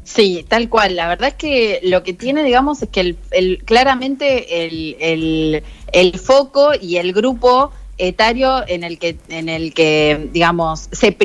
Sí, 0.07 0.45
tal 0.47 0.69
cual. 0.69 0.95
La 0.95 1.09
verdad 1.09 1.27
es 1.27 1.33
que 1.33 1.81
lo 1.83 2.01
que 2.01 2.13
tiene, 2.13 2.41
digamos, 2.41 2.81
es 2.81 2.87
que 2.87 3.17
el, 3.31 3.63
claramente 3.65 4.65
el, 4.65 5.63
el, 5.91 6.19
foco 6.19 6.71
y 6.81 6.95
el 6.95 7.11
grupo 7.11 7.73
etario 7.97 8.63
en 8.69 8.85
el 8.85 8.99
que, 8.99 9.17
en 9.27 9.49
el 9.49 9.73
que 9.73 10.29
digamos, 10.31 10.87
se, 10.93 11.17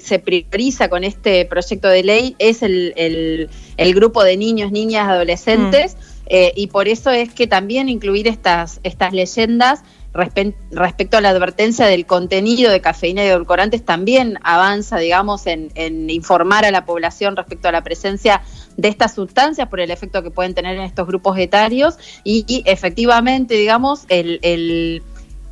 se 0.00 0.18
prioriza 0.18 0.90
con 0.90 1.02
este 1.02 1.46
proyecto 1.46 1.88
de 1.88 2.04
ley 2.04 2.36
es 2.38 2.62
el, 2.62 3.48
grupo 3.94 4.22
de 4.22 4.36
niños, 4.36 4.70
niñas, 4.70 5.08
adolescentes, 5.08 5.94
mm. 5.94 5.98
eh, 6.26 6.52
y 6.54 6.66
por 6.66 6.88
eso 6.88 7.10
es 7.10 7.32
que 7.32 7.46
también 7.46 7.88
incluir 7.88 8.28
estas, 8.28 8.80
estas 8.82 9.14
leyendas 9.14 9.82
respecto 10.16 11.16
a 11.16 11.20
la 11.20 11.30
advertencia 11.30 11.86
del 11.86 12.06
contenido 12.06 12.70
de 12.70 12.80
cafeína 12.80 13.24
y 13.24 13.28
edulcorantes 13.28 13.84
también 13.84 14.38
avanza, 14.42 14.98
digamos, 14.98 15.46
en, 15.46 15.70
informar 16.10 16.64
a 16.64 16.70
la 16.70 16.84
población 16.84 17.36
respecto 17.36 17.68
a 17.68 17.72
la 17.72 17.82
presencia 17.82 18.42
de 18.76 18.88
estas 18.88 19.14
sustancias 19.14 19.68
por 19.68 19.80
el 19.80 19.90
efecto 19.90 20.22
que 20.22 20.30
pueden 20.30 20.54
tener 20.54 20.76
en 20.76 20.82
estos 20.82 21.06
grupos 21.06 21.38
etarios 21.38 21.98
y, 22.24 22.62
efectivamente, 22.66 23.54
digamos, 23.54 24.04
el, 24.08 25.02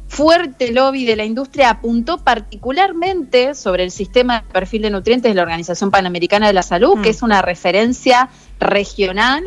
fuerte 0.06 0.70
lobby 0.70 1.04
de 1.06 1.16
la 1.16 1.24
industria 1.24 1.70
apuntó 1.70 2.18
particularmente 2.18 3.54
sobre 3.54 3.82
el 3.82 3.90
sistema 3.90 4.42
de 4.42 4.52
perfil 4.52 4.82
de 4.82 4.90
nutrientes 4.90 5.28
de 5.28 5.34
la 5.34 5.42
Organización 5.42 5.90
Panamericana 5.90 6.46
de 6.46 6.52
la 6.52 6.62
Salud, 6.62 7.00
que 7.02 7.08
mm. 7.08 7.12
es 7.12 7.22
una 7.22 7.42
referencia 7.42 8.28
regional 8.60 9.44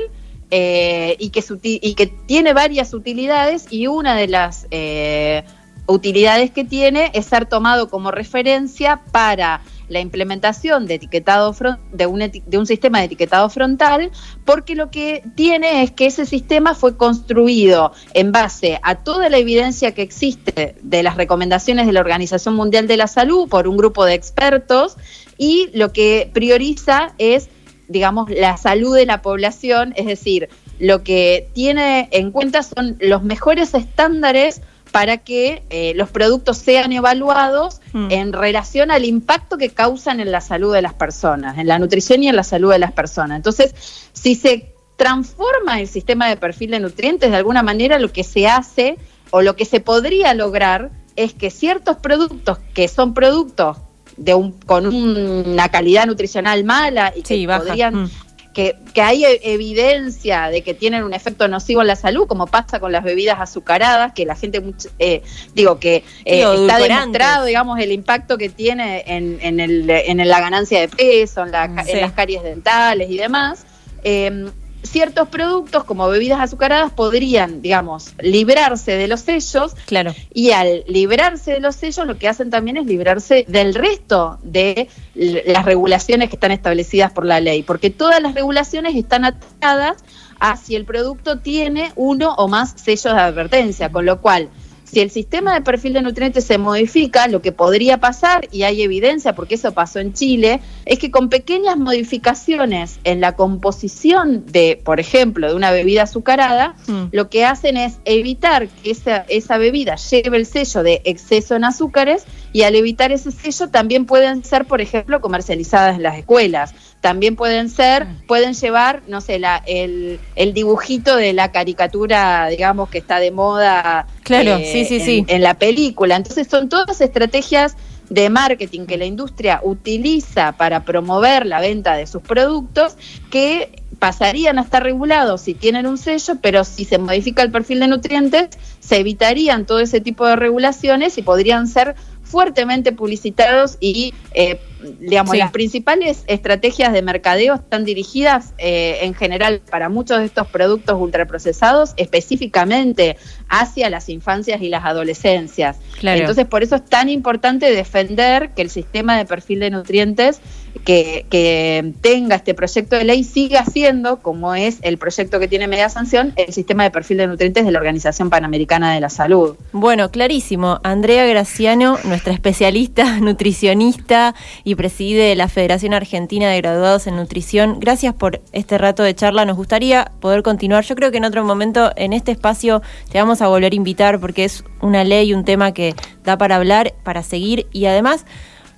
eh, 0.49 1.15
y, 1.19 1.29
que 1.29 2.07
tiene 2.25 2.53
varias 2.53 2.93
utilidades 2.93 3.67
y 3.69 3.87
una 3.87 4.15
de 4.15 4.27
las 4.27 4.67
eh, 4.71 5.43
utilidades 5.87 6.51
que 6.51 6.63
tiene 6.63 7.11
es 7.13 7.25
ser 7.25 7.47
tomado 7.47 7.89
como 7.89 8.11
referencia 8.11 9.01
para 9.11 9.61
la 9.89 9.99
implementación 9.99 10.85
de 10.85 10.95
etiquetado 10.95 11.55
de 11.91 12.07
un 12.07 12.67
sistema 12.67 12.99
de 12.99 13.05
etiquetado 13.05 13.49
frontal, 13.49 14.11
porque 14.45 14.75
lo 14.75 14.91
que 14.91 15.23
tiene 15.35 15.83
es 15.83 15.91
que 15.91 16.07
ese 16.07 16.25
sistema 16.25 16.75
fue 16.75 16.97
construido 16.97 17.93
en 18.13 18.31
base 18.31 18.79
a 18.83 18.95
toda 18.95 19.29
la 19.29 19.37
evidencia 19.37 19.93
que 19.93 20.01
existe 20.01 20.75
de 20.81 21.03
las 21.03 21.15
recomendaciones 21.15 21.87
de 21.87 21.93
la 21.93 22.01
Organización 22.01 22.55
Mundial 22.55 22.87
de 22.87 22.97
la 22.97 23.07
Salud 23.07 23.47
por 23.47 23.67
un 23.67 23.77
grupo 23.77 24.05
de 24.05 24.13
expertos 24.13 24.97
y 25.37 25.69
lo 25.73 25.93
que 25.93 26.29
prioriza 26.33 27.13
es 27.17 27.49
digamos, 27.87 28.29
la 28.29 28.57
salud 28.57 28.95
de 28.95 29.05
la 29.05 29.21
población, 29.21 29.93
es 29.95 30.05
decir, 30.05 30.49
lo 30.79 31.03
que 31.03 31.49
tiene 31.53 32.09
en 32.11 32.31
cuenta 32.31 32.63
son 32.63 32.97
los 32.99 33.23
mejores 33.23 33.73
estándares 33.73 34.61
para 34.91 35.17
que 35.17 35.63
eh, 35.69 35.93
los 35.95 36.09
productos 36.09 36.57
sean 36.57 36.91
evaluados 36.91 37.81
mm. 37.93 38.07
en 38.11 38.33
relación 38.33 38.91
al 38.91 39.05
impacto 39.05 39.57
que 39.57 39.69
causan 39.69 40.19
en 40.19 40.31
la 40.31 40.41
salud 40.41 40.73
de 40.73 40.81
las 40.81 40.93
personas, 40.93 41.57
en 41.57 41.67
la 41.67 41.79
nutrición 41.79 42.23
y 42.23 42.29
en 42.29 42.35
la 42.35 42.43
salud 42.43 42.71
de 42.71 42.79
las 42.79 42.93
personas. 42.93 43.37
Entonces, 43.37 43.75
si 44.13 44.35
se 44.35 44.73
transforma 44.95 45.79
el 45.79 45.87
sistema 45.87 46.27
de 46.27 46.37
perfil 46.37 46.71
de 46.71 46.79
nutrientes, 46.79 47.31
de 47.31 47.37
alguna 47.37 47.63
manera 47.63 47.99
lo 47.99 48.11
que 48.11 48.23
se 48.23 48.47
hace 48.47 48.97
o 49.31 49.41
lo 49.41 49.55
que 49.55 49.65
se 49.65 49.79
podría 49.79 50.33
lograr 50.33 50.91
es 51.15 51.33
que 51.33 51.49
ciertos 51.49 51.97
productos 51.97 52.59
que 52.73 52.87
son 52.87 53.13
productos 53.13 53.77
de 54.17 54.33
un, 54.33 54.51
con 54.51 54.87
una 54.87 55.69
calidad 55.69 56.05
nutricional 56.05 56.63
mala 56.63 57.13
y 57.15 57.21
que 57.21 57.47
podrían... 57.47 58.03
Mm. 58.03 58.11
Que, 58.53 58.75
que, 58.91 59.03
hay 59.03 59.23
e, 59.23 59.39
evidencia 59.53 60.49
de 60.49 60.63
que 60.63 60.73
tienen 60.73 61.03
un 61.03 61.13
efecto 61.13 61.47
nocivo 61.47 61.81
en 61.81 61.87
la 61.87 61.95
salud, 61.95 62.25
como 62.25 62.47
pasa 62.47 62.79
con 62.79 62.91
las 62.91 63.03
bebidas 63.03 63.39
azucaradas, 63.39 64.13
que 64.13 64.25
la 64.25 64.35
gente, 64.35 64.63
eh, 64.97 65.21
digo, 65.53 65.79
que 65.79 66.03
eh, 66.25 66.43
está 66.43 66.79
demostrado, 66.79 67.45
digamos, 67.45 67.79
el 67.79 67.91
impacto 67.91 68.35
que 68.39 68.49
tiene 68.49 69.03
en, 69.05 69.37
en, 69.43 69.59
el, 69.59 69.87
en 69.87 70.27
la 70.27 70.39
ganancia 70.39 70.79
de 70.79 70.87
peso, 70.87 71.43
en, 71.43 71.51
la, 71.51 71.65
en 71.65 72.01
las 72.01 72.13
caries 72.13 72.41
dentales 72.41 73.11
y 73.11 73.17
demás. 73.17 73.63
Eh, 74.03 74.49
ciertos 74.83 75.27
productos 75.27 75.83
como 75.83 76.07
bebidas 76.07 76.39
azucaradas 76.39 76.91
podrían, 76.91 77.61
digamos, 77.61 78.13
librarse 78.19 78.93
de 78.97 79.07
los 79.07 79.21
sellos. 79.21 79.75
Claro. 79.85 80.13
Y 80.33 80.51
al 80.51 80.83
librarse 80.87 81.53
de 81.53 81.59
los 81.59 81.75
sellos, 81.75 82.05
lo 82.07 82.17
que 82.17 82.27
hacen 82.27 82.49
también 82.49 82.77
es 82.77 82.85
librarse 82.85 83.45
del 83.47 83.75
resto 83.75 84.39
de 84.43 84.89
las 85.13 85.65
regulaciones 85.65 86.29
que 86.29 86.35
están 86.35 86.51
establecidas 86.51 87.11
por 87.11 87.25
la 87.25 87.39
ley, 87.39 87.63
porque 87.63 87.89
todas 87.89 88.21
las 88.21 88.33
regulaciones 88.33 88.95
están 88.95 89.25
atadas 89.25 89.97
a 90.39 90.55
si 90.57 90.75
el 90.75 90.85
producto 90.85 91.39
tiene 91.39 91.91
uno 91.95 92.33
o 92.35 92.47
más 92.47 92.73
sellos 92.77 93.13
de 93.13 93.21
advertencia, 93.21 93.91
con 93.91 94.05
lo 94.05 94.21
cual 94.21 94.49
si 94.89 95.01
el 95.01 95.11
sistema 95.11 95.53
de 95.53 95.61
perfil 95.61 95.93
de 95.93 96.01
nutrientes 96.01 96.45
se 96.45 96.57
modifica, 96.57 97.27
lo 97.27 97.41
que 97.41 97.51
podría 97.51 97.99
pasar, 97.99 98.47
y 98.51 98.63
hay 98.63 98.81
evidencia 98.81 99.35
porque 99.35 99.55
eso 99.55 99.73
pasó 99.73 99.99
en 99.99 100.13
Chile, 100.13 100.61
es 100.85 100.97
que 100.99 101.11
con 101.11 101.29
pequeñas 101.29 101.77
modificaciones 101.77 102.99
en 103.03 103.19
la 103.19 103.35
composición 103.35 104.45
de, 104.45 104.81
por 104.83 104.99
ejemplo, 104.99 105.49
de 105.49 105.55
una 105.55 105.71
bebida 105.71 106.03
azucarada, 106.03 106.75
mm. 106.87 107.07
lo 107.11 107.29
que 107.29 107.43
hacen 107.43 107.75
es 107.75 107.99
evitar 108.05 108.69
que 108.69 108.91
esa, 108.91 109.25
esa 109.27 109.57
bebida 109.57 109.95
lleve 109.95 110.37
el 110.37 110.45
sello 110.45 110.83
de 110.83 111.01
exceso 111.03 111.55
en 111.55 111.65
azúcares 111.65 112.23
y 112.53 112.63
al 112.63 112.75
evitar 112.75 113.11
ese 113.11 113.31
sello 113.31 113.69
también 113.69 114.05
pueden 114.05 114.43
ser, 114.43 114.65
por 114.65 114.81
ejemplo, 114.81 115.21
comercializadas 115.21 115.95
en 115.95 116.03
las 116.03 116.17
escuelas. 116.17 116.73
También 117.01 117.35
pueden 117.35 117.69
ser, 117.69 118.05
mm. 118.05 118.27
pueden 118.27 118.53
llevar, 118.53 119.03
no 119.07 119.21
sé, 119.21 119.39
la, 119.39 119.61
el, 119.67 120.19
el 120.35 120.53
dibujito 120.53 121.15
de 121.15 121.33
la 121.33 121.51
caricatura, 121.51 122.47
digamos, 122.47 122.89
que 122.89 122.97
está 122.97 123.19
de 123.19 123.31
moda 123.31 124.07
claro, 124.23 124.57
eh, 124.57 124.69
sí, 124.71 124.85
sí, 124.85 124.95
en, 124.95 125.05
sí. 125.05 125.25
en 125.27 125.43
la 125.43 125.53
película. 125.53 126.15
Entonces 126.15 126.47
son 126.47 126.69
todas 126.69 127.01
estrategias 127.01 127.75
de 128.09 128.29
marketing 128.29 128.85
que 128.85 128.97
la 128.97 129.05
industria 129.05 129.59
utiliza 129.63 130.53
para 130.53 130.83
promover 130.83 131.45
la 131.45 131.59
venta 131.59 131.95
de 131.95 132.07
sus 132.07 132.21
productos 132.21 132.95
que 133.29 133.83
pasarían 133.99 134.59
a 134.59 134.61
estar 134.61 134.83
regulados 134.83 135.41
si 135.41 135.53
tienen 135.53 135.87
un 135.87 135.97
sello, 135.97 136.35
pero 136.41 136.63
si 136.63 136.85
se 136.85 136.97
modifica 136.97 137.41
el 137.41 137.51
perfil 137.51 137.79
de 137.79 137.87
nutrientes, 137.87 138.49
se 138.79 138.97
evitarían 138.97 139.65
todo 139.65 139.79
ese 139.79 140.01
tipo 140.01 140.25
de 140.25 140.35
regulaciones 140.35 141.17
y 141.17 141.23
podrían 141.23 141.67
ser 141.67 141.95
fuertemente 142.29 142.91
publicitados 142.91 143.77
y, 143.79 144.13
eh, 144.33 144.59
digamos, 144.99 145.37
las 145.37 145.51
principales 145.51 146.23
estrategias 146.27 146.93
de 146.93 147.01
mercadeo 147.01 147.55
están 147.55 147.85
dirigidas 147.85 148.53
eh, 148.57 148.99
en 149.01 149.13
general 149.13 149.61
para 149.69 149.89
muchos 149.89 150.19
de 150.19 150.25
estos 150.25 150.47
productos 150.47 150.99
ultraprocesados, 150.99 151.93
específicamente 151.97 153.17
hacia 153.49 153.89
las 153.89 154.09
infancias 154.09 154.61
y 154.61 154.69
las 154.69 154.85
adolescencias. 154.85 155.77
Entonces, 156.01 156.45
por 156.45 156.63
eso 156.63 156.75
es 156.75 156.85
tan 156.85 157.09
importante 157.09 157.71
defender 157.71 158.51
que 158.55 158.61
el 158.61 158.69
sistema 158.69 159.17
de 159.17 159.25
perfil 159.25 159.59
de 159.59 159.69
nutrientes 159.71 160.41
que, 160.85 161.25
que, 161.29 161.93
tenga 162.01 162.35
este 162.35 162.53
proyecto 162.53 162.95
de 162.95 163.03
ley 163.03 163.23
siga 163.23 163.65
siendo, 163.65 164.19
como 164.19 164.53
es 164.55 164.77
el 164.81 164.97
proyecto 164.97 165.39
que 165.39 165.47
tiene 165.47 165.67
media 165.67 165.89
sanción, 165.89 166.33
el 166.35 166.53
sistema 166.53 166.83
de 166.83 166.91
perfil 166.91 167.17
de 167.17 167.27
nutrientes 167.27 167.65
de 167.65 167.71
la 167.71 167.79
Organización 167.79 168.29
Panamericana 168.29 168.93
de 168.93 168.99
la 168.99 169.09
Salud. 169.09 169.55
Bueno, 169.71 170.11
clarísimo. 170.11 170.79
Andrea 170.83 171.25
Graciano, 171.25 171.97
nuestra 172.03 172.33
especialista 172.33 173.19
nutricionista 173.19 174.35
y 174.67 174.75
preside 174.75 175.33
la 175.37 175.47
Federación 175.47 175.93
Argentina 175.93 176.49
de 176.49 176.59
Graduados 176.59 177.07
en 177.07 177.15
Nutrición. 177.15 177.79
Gracias 177.79 178.13
por 178.13 178.41
este 178.51 178.77
rato 178.77 179.01
de 179.01 179.15
charla. 179.15 179.45
Nos 179.45 179.55
gustaría 179.55 180.11
poder 180.19 180.43
continuar. 180.43 180.83
Yo 180.83 180.93
creo 180.93 181.09
que 181.09 181.19
en 181.19 181.23
otro 181.23 181.45
momento, 181.45 181.93
en 181.95 182.11
este 182.11 182.33
espacio, 182.33 182.81
te 183.09 183.17
vamos 183.17 183.41
a 183.41 183.47
volver 183.47 183.71
a 183.71 183.75
invitar 183.77 184.19
porque 184.19 184.43
es 184.43 184.65
una 184.81 185.05
ley, 185.05 185.33
un 185.33 185.45
tema 185.45 185.71
que 185.71 185.95
da 186.25 186.37
para 186.37 186.57
hablar, 186.57 186.93
para 187.03 187.23
seguir 187.23 187.67
y 187.71 187.85
además 187.85 188.25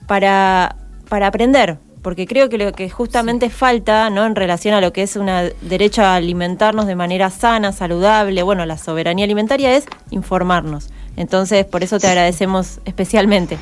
para, 0.06 0.75
para 1.10 1.25
aprender 1.25 1.80
porque 2.04 2.28
creo 2.28 2.49
que 2.49 2.60
lo 2.60 2.71
que 2.71 2.88
justamente 2.89 3.49
falta, 3.49 4.12
¿no? 4.12 4.28
En 4.28 4.36
relación 4.36 4.75
a 4.75 4.82
lo 4.82 4.93
que 4.93 5.02
es 5.02 5.15
un 5.15 5.28
derecho 5.62 6.04
a 6.04 6.15
alimentarnos 6.15 6.86
de 6.86 6.95
manera 6.95 7.32
sana, 7.32 7.71
saludable, 7.71 8.43
bueno, 8.43 8.65
la 8.67 8.78
soberanía 8.78 9.25
alimentaria 9.25 9.75
es 9.75 9.86
informarnos. 10.12 10.91
Entonces, 11.17 11.65
por 11.65 11.84
eso 11.84 11.99
te 11.99 12.08
agradecemos 12.08 12.80
especialmente. 12.86 13.58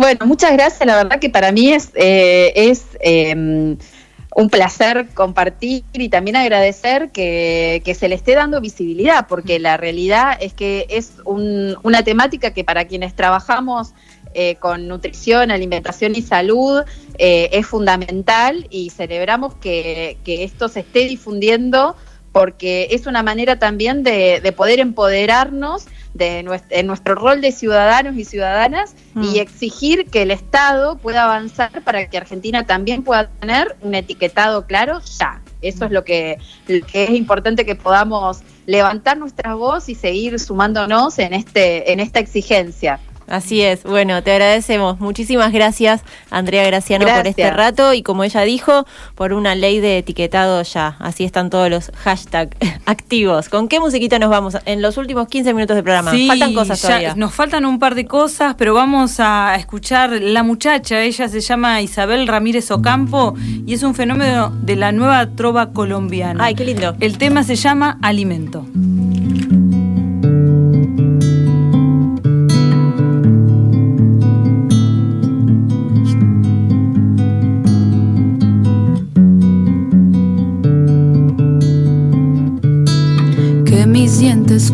Bueno, 0.00 0.24
muchas 0.24 0.52
gracias. 0.54 0.86
La 0.86 0.96
verdad 0.96 1.20
que 1.20 1.28
para 1.28 1.52
mí 1.52 1.74
es, 1.74 1.90
eh, 1.94 2.72
em, 3.00 3.76
un 4.34 4.48
placer 4.48 5.08
compartir 5.12 5.84
y 5.92 6.08
también 6.08 6.36
agradecer 6.36 7.10
que, 7.10 7.82
se 7.94 8.08
le 8.08 8.14
esté 8.14 8.34
dando 8.34 8.62
visibilidad, 8.62 9.26
porque 9.28 9.58
la 9.58 9.76
realidad 9.76 10.38
es 10.40 10.54
que 10.54 10.86
es 10.88 11.12
una 11.26 12.02
temática 12.02 12.54
que 12.54 12.64
para 12.64 12.86
quienes 12.86 13.14
trabajamos 13.14 13.92
eh, 14.32 14.54
con 14.54 14.88
nutrición, 14.88 15.50
alimentación 15.50 16.14
y 16.16 16.22
salud 16.22 16.82
eh, 17.18 17.50
es 17.52 17.66
fundamental 17.66 18.68
y 18.70 18.88
celebramos 18.88 19.54
que, 19.56 20.16
esto 20.24 20.70
se 20.70 20.80
esté 20.80 21.00
difundiendo 21.00 21.94
porque 22.32 22.88
es 22.90 23.06
una 23.06 23.22
manera 23.22 23.58
también 23.58 24.02
de, 24.02 24.40
de 24.42 24.52
poder 24.52 24.80
empoderarnos 24.80 25.86
de 26.14 26.42
nuestro, 26.42 26.76
en 26.76 26.86
nuestro 26.86 27.14
rol 27.14 27.40
de 27.40 27.52
ciudadanos 27.52 28.16
y 28.16 28.24
ciudadanas 28.24 28.94
y 29.14 29.18
mm. 29.18 29.36
exigir 29.36 30.06
que 30.06 30.22
el 30.22 30.30
Estado 30.30 30.96
pueda 30.98 31.24
avanzar 31.24 31.82
para 31.82 32.08
que 32.08 32.16
Argentina 32.16 32.66
también 32.66 33.02
pueda 33.02 33.28
tener 33.28 33.76
un 33.82 33.94
etiquetado 33.94 34.66
claro 34.66 35.00
ya. 35.18 35.40
Eso 35.62 35.84
es 35.84 35.90
lo 35.90 36.04
que, 36.04 36.38
es 36.68 37.10
importante 37.10 37.66
que 37.66 37.74
podamos 37.74 38.40
levantar 38.66 39.18
nuestra 39.18 39.54
voz 39.54 39.88
y 39.88 39.94
seguir 39.94 40.38
sumándonos 40.38 41.18
en 41.18 41.34
este 41.34 41.92
en 41.92 42.00
esta 42.00 42.18
exigencia. 42.18 42.98
Así 43.30 43.62
es. 43.62 43.84
Bueno, 43.84 44.22
te 44.22 44.32
agradecemos. 44.32 45.00
Muchísimas 45.00 45.52
gracias, 45.52 46.02
Andrea 46.30 46.64
Graciano, 46.66 47.06
por 47.06 47.26
este 47.26 47.50
rato 47.50 47.94
y 47.94 48.02
como 48.02 48.24
ella 48.24 48.42
dijo, 48.42 48.86
por 49.14 49.32
una 49.32 49.54
ley 49.54 49.80
de 49.80 49.98
etiquetado 49.98 50.62
ya. 50.62 50.96
Así 50.98 51.24
están 51.24 51.48
todos 51.48 51.70
los 51.70 51.92
hashtags 52.04 52.56
activos. 52.86 53.48
¿Con 53.48 53.68
qué 53.68 53.80
musiquita 53.80 54.18
nos 54.18 54.30
vamos 54.30 54.56
en 54.64 54.82
los 54.82 54.96
últimos 54.96 55.28
15 55.28 55.54
minutos 55.54 55.76
de 55.76 55.82
programa? 55.82 56.12
faltan 56.26 56.54
cosas 56.54 56.80
todavía. 56.80 57.14
Nos 57.14 57.32
faltan 57.32 57.64
un 57.64 57.78
par 57.78 57.94
de 57.94 58.06
cosas, 58.06 58.54
pero 58.58 58.74
vamos 58.74 59.20
a 59.20 59.54
escuchar 59.56 60.10
La 60.10 60.42
Muchacha. 60.42 61.00
Ella 61.02 61.28
se 61.28 61.40
llama 61.40 61.80
Isabel 61.80 62.26
Ramírez 62.26 62.70
Ocampo 62.70 63.34
y 63.66 63.74
es 63.74 63.82
un 63.82 63.94
fenómeno 63.94 64.50
de 64.50 64.76
la 64.76 64.92
nueva 64.92 65.26
trova 65.36 65.72
colombiana. 65.72 66.44
Ay, 66.44 66.54
qué 66.54 66.64
lindo. 66.64 66.96
El 67.00 67.18
tema 67.18 67.44
se 67.44 67.56
llama 67.56 67.98
Alimento. 68.02 68.66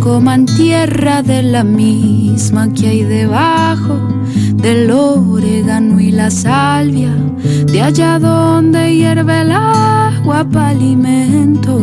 Coman 0.07 0.47
tierra 0.47 1.21
de 1.21 1.43
la 1.43 1.65
misma 1.65 2.73
que 2.73 2.87
hay 2.87 3.03
debajo 3.03 3.99
del 4.55 4.89
orégano 4.89 5.99
y 5.99 6.13
la 6.13 6.31
salvia, 6.31 7.13
de 7.73 7.83
allá 7.83 8.21
donde 8.21 8.95
hierve 8.95 9.41
el 9.41 9.51
agua 9.51 10.47
para 10.49 10.69
alimento. 10.69 11.77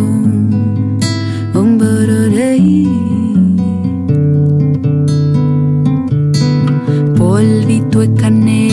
Polvito 7.18 8.00
de 8.00 8.14
canela 8.14 8.73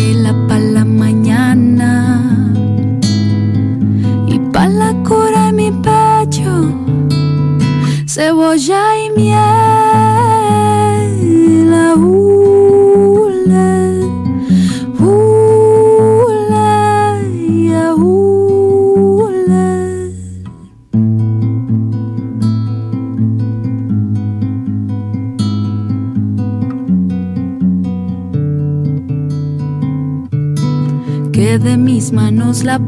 cebolla 8.20 8.98
y 8.98 9.08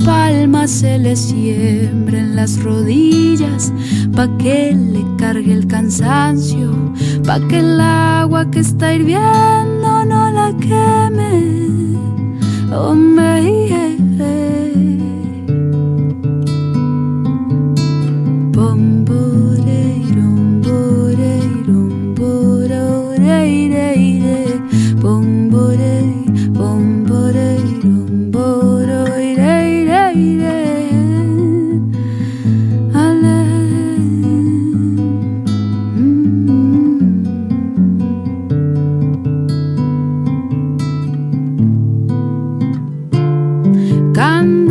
palma 0.04 0.66
se 0.66 0.98
le 0.98 1.16
siembra 1.16 2.18
en 2.18 2.36
las 2.36 2.62
rodillas 2.62 3.72
pa' 4.14 4.28
que 4.38 4.74
le 4.74 5.04
cargue 5.16 5.52
el 5.52 5.66
cansancio, 5.66 6.70
pa' 7.26 7.40
que 7.48 7.58
el 7.58 7.80
agua 7.80 8.50
que 8.50 8.60
está 8.60 8.94
hirviendo 8.94 10.04
no 10.04 10.30
la 10.30 10.54
queme. 10.58 11.62
Silencio 12.72 13.88
y 13.88 13.91
pan, 44.14 44.68